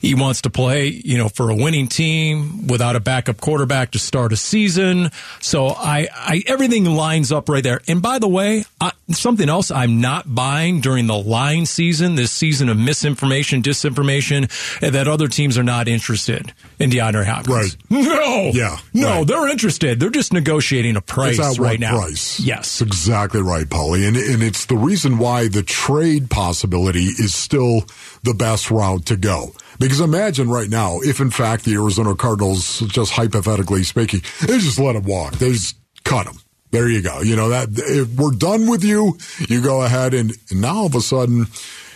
[0.00, 3.98] He wants to play, you know, for a winning team without a backup quarterback to
[3.98, 5.10] start a season.
[5.40, 7.80] So I, I everything lines up right there.
[7.88, 12.32] And by the way, I, something else I'm not buying during the line season, this
[12.32, 14.48] season of misinformation, disinformation,
[14.80, 17.48] that other teams are not interested in DeAndre Hopkins.
[17.56, 17.76] Right.
[18.18, 18.50] No.
[18.54, 19.26] Yeah, No, right.
[19.26, 20.00] they're interested.
[20.00, 21.96] They're just negotiating a price right now.
[21.96, 22.40] price?
[22.40, 22.78] Yes.
[22.78, 24.06] That's exactly right, Paulie.
[24.06, 27.82] And, and it's the reason why the trade possibility is still
[28.24, 29.52] the best route to go.
[29.78, 34.80] Because imagine right now, if in fact the Arizona Cardinals, just hypothetically speaking, they just
[34.80, 35.34] let him walk.
[35.34, 36.36] They just cut him.
[36.70, 37.20] There you go.
[37.20, 39.16] You know, that if we're done with you,
[39.48, 41.46] you go ahead and, and now all of a sudden,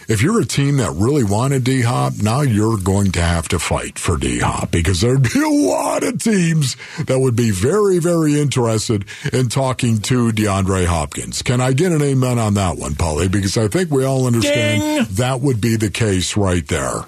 [0.09, 3.59] if you're a team that really wanted D Hop, now you're going to have to
[3.59, 7.98] fight for D Hop because there'd be a lot of teams that would be very,
[7.98, 11.42] very interested in talking to DeAndre Hopkins.
[11.42, 13.30] Can I get an amen on that one, Paulie?
[13.30, 15.16] Because I think we all understand Ding!
[15.16, 17.03] that would be the case right there.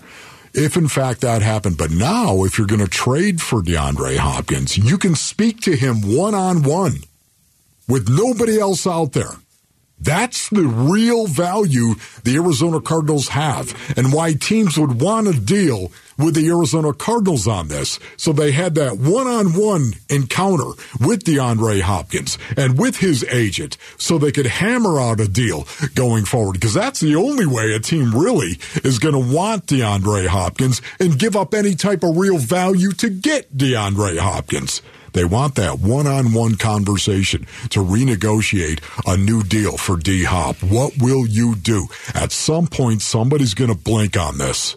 [0.53, 4.79] If in fact that happened, but now if you're going to trade for DeAndre Hopkins,
[4.79, 6.99] you can speak to him one on one
[7.89, 9.33] with nobody else out there.
[10.01, 15.93] That's the real value the Arizona Cardinals have and why teams would want to deal
[16.19, 17.99] with the Arizona Cardinals on this.
[18.17, 20.71] So they had that one on one encounter
[21.01, 26.25] with DeAndre Hopkins and with his agent so they could hammer out a deal going
[26.25, 30.83] forward because that's the only way a team really is going to want DeAndre Hopkins
[31.01, 34.83] and give up any type of real value to get DeAndre Hopkins.
[35.15, 40.57] They want that one on one conversation to renegotiate a new deal for D Hop.
[40.63, 41.87] What will you do?
[42.15, 44.77] At some point, somebody's going to blink on this.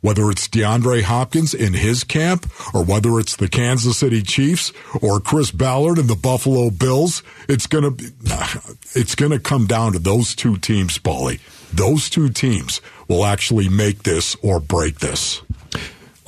[0.00, 4.72] whether it's DeAndre Hopkins in his camp or whether it's the Kansas City Chiefs
[5.02, 8.04] or Chris Ballard and the Buffalo Bills, it's to be,
[8.94, 11.40] it's to come down to those two teams, Paulie.
[11.72, 15.42] Those two teams will actually make this or break this.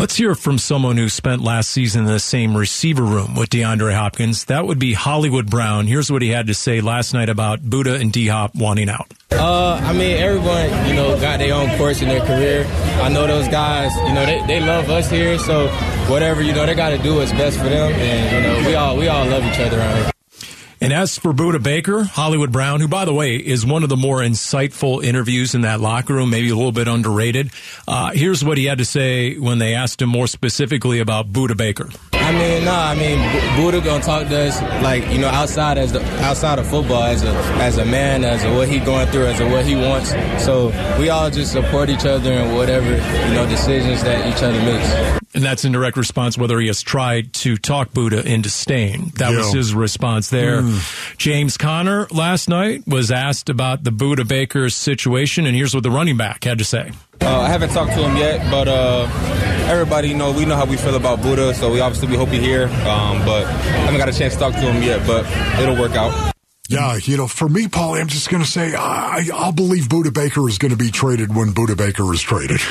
[0.01, 3.95] Let's hear from someone who spent last season in the same receiver room with DeAndre
[3.95, 4.47] Hopkins.
[4.47, 5.87] That would be Hollywood Brown.
[5.87, 9.13] Here's what he had to say last night about Budda and D Hop wanting out.
[9.31, 12.65] Uh, I mean, everyone, you know, got their own course in their career.
[13.03, 15.69] I know those guys, you know, they, they love us here, so
[16.09, 18.75] whatever, you know, they got to do what's best for them, and, you know, we
[18.77, 20.10] all, we all love each other around here.
[20.81, 23.97] And as for Budda Baker, Hollywood Brown, who, by the way, is one of the
[23.97, 27.51] more insightful interviews in that locker room, maybe a little bit underrated.
[27.87, 31.57] Uh, here's what he had to say when they asked him more specifically about Budda
[31.57, 31.91] Baker.
[32.31, 33.19] I mean, no, I mean,
[33.59, 37.25] Budda gonna talk to us like you know outside as the outside of football as
[37.25, 40.11] a as a man, as a, what he going through, as a what he wants.
[40.45, 40.69] So
[41.01, 44.89] we all just support each other in whatever you know decisions that each other makes.
[45.35, 49.13] And that's in direct response whether he has tried to talk Budda into staying.
[49.17, 49.39] That Yeah.
[49.39, 50.63] was his response there.
[50.63, 51.17] Mm.
[51.19, 55.91] James Conner last night was asked about the Budda Baker situation, and here's what the
[55.91, 56.93] running back had to say.
[57.23, 59.07] Uh, I haven't talked to him yet, but uh,
[59.69, 62.31] everybody, you know, we know how we feel about Budda, so we obviously we hope
[62.31, 62.65] he's here.
[62.65, 63.53] Um, but I
[63.85, 65.27] haven't got a chance to talk to him yet, but
[65.61, 66.33] it'll work out.
[66.69, 70.15] Yeah, you know, for me, Paulie, I'm just going to say I, I'll believe Budda
[70.15, 72.61] Baker is going to be traded when Budda Baker is traded.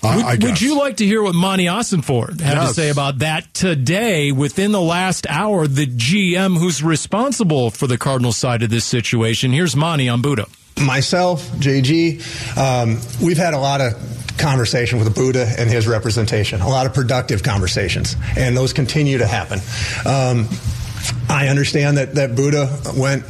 [0.00, 3.18] I, Would, I would you like to hear what Monty Ossenfort had to say about
[3.18, 4.30] that today?
[4.30, 9.50] Within the last hour, the GM who's responsible for the Cardinal side of this situation.
[9.50, 10.48] Here's Monty on Budda.
[10.80, 13.94] Myself, JG, um, we've had a lot of
[14.38, 19.18] conversation with the Budda and his representation, a lot of productive conversations, and those continue
[19.18, 19.58] to happen.
[20.06, 20.48] Um,
[21.28, 23.24] I understand that, that Budda went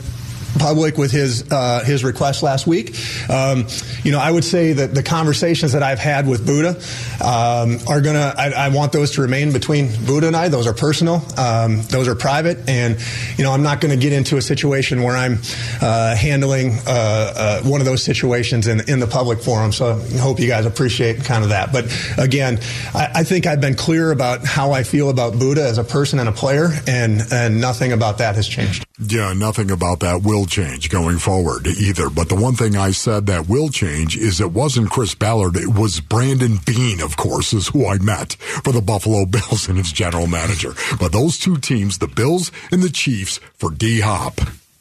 [0.58, 2.96] public with his uh, his request last week.
[3.28, 3.66] Um,
[4.02, 6.74] you know, I would say that the conversations that I've had with Budda
[7.20, 8.34] um, are gonna.
[8.36, 10.48] I, I want those to remain between Budda and I.
[10.48, 11.22] Those are personal.
[11.38, 12.98] Um, those are private, and
[13.36, 15.38] you know, I'm not going to get into a situation where I'm
[15.80, 19.72] uh, handling uh, uh, one of those situations in in the public forum.
[19.72, 21.72] So I hope you guys appreciate kind of that.
[21.72, 21.86] But
[22.18, 22.58] again,
[22.94, 26.18] I, I think I've been clear about how I feel about Budda as a person
[26.18, 28.86] and a player, and and nothing about that has changed.
[28.98, 32.10] Yeah, nothing about that will change going forward either.
[32.10, 35.56] But the one thing I said that will change is it wasn't Chris Ballard.
[35.56, 39.78] It was Brandon Beane, of course, is who I met for the Buffalo Bills and
[39.78, 40.72] its general manager.
[40.98, 44.40] But those two teams, the Bills and the Chiefs, for D Hop.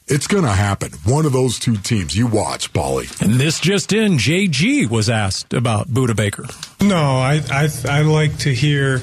[0.10, 0.92] It's going to happen.
[1.04, 2.16] One of those two teams.
[2.16, 3.22] You watch, Paulie.
[3.22, 6.46] And this just in, JG was asked about Budda Baker.
[6.80, 9.02] No, I, I I like to hear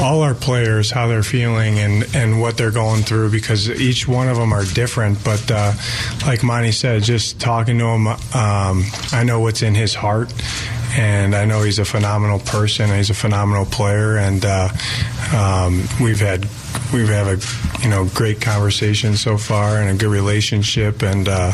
[0.00, 4.28] all our players how they're feeling and, and what they're going through because each one
[4.28, 5.22] of them are different.
[5.24, 5.72] But uh,
[6.26, 10.32] like Monty said, just talking to him, um, I know what's in his heart,
[10.96, 12.90] and I know he's a phenomenal person.
[12.90, 14.68] He's a phenomenal player, and uh,
[15.34, 16.46] um, we've had
[16.92, 21.52] we've had a you know great conversation so far and a good relationship, and uh,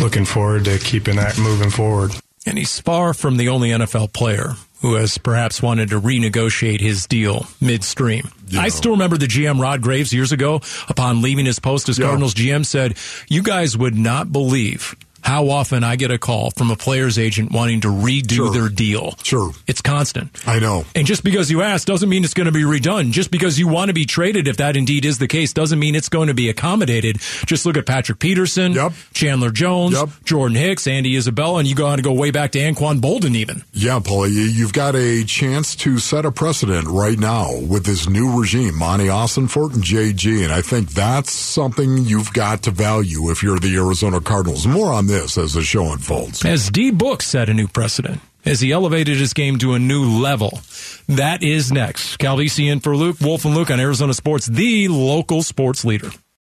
[0.00, 2.12] looking forward to keeping that moving forward.
[2.46, 7.06] And he's far from the only NFL player who has perhaps wanted to renegotiate his
[7.06, 8.30] deal midstream.
[8.58, 12.34] I still remember the GM Rod Graves years ago, upon leaving his post as Cardinals
[12.34, 12.96] GM, said,
[13.28, 17.52] You guys would not believe how often I get a call from a player's agent
[17.52, 18.50] wanting to redo Sure.
[18.52, 19.14] their deal.
[19.22, 19.52] Sure.
[19.66, 20.30] It's constant.
[20.46, 20.84] I know.
[20.94, 23.12] And just because you ask doesn't mean it's going to be redone.
[23.12, 25.94] Just because you want to be traded, if that indeed is the case, doesn't mean
[25.94, 27.18] it's going to be accommodated.
[27.46, 28.76] Just look at Patrick Peterson,
[29.12, 33.00] Chandler Jones, Jordan Hicks, Andy Isabella, and you got to go way back to Anquan
[33.00, 33.62] Boldin even.
[33.72, 38.08] Yeah, Paulie, you- you've got a chance to set a precedent right now with this
[38.08, 43.30] new regime, Monty Ossenfort and JG, and I think that's something you've got to value
[43.30, 44.66] if you're the Arizona Cardinals.
[44.66, 46.44] More on this as the show unfolds.
[46.44, 50.04] As D Book set a new precedent as he elevated his game to a new
[50.04, 50.60] level.
[51.08, 52.18] That is next.
[52.18, 56.10] Calvisi in for Luke, Wolf and Luke on Arizona Sports, the local sports leader.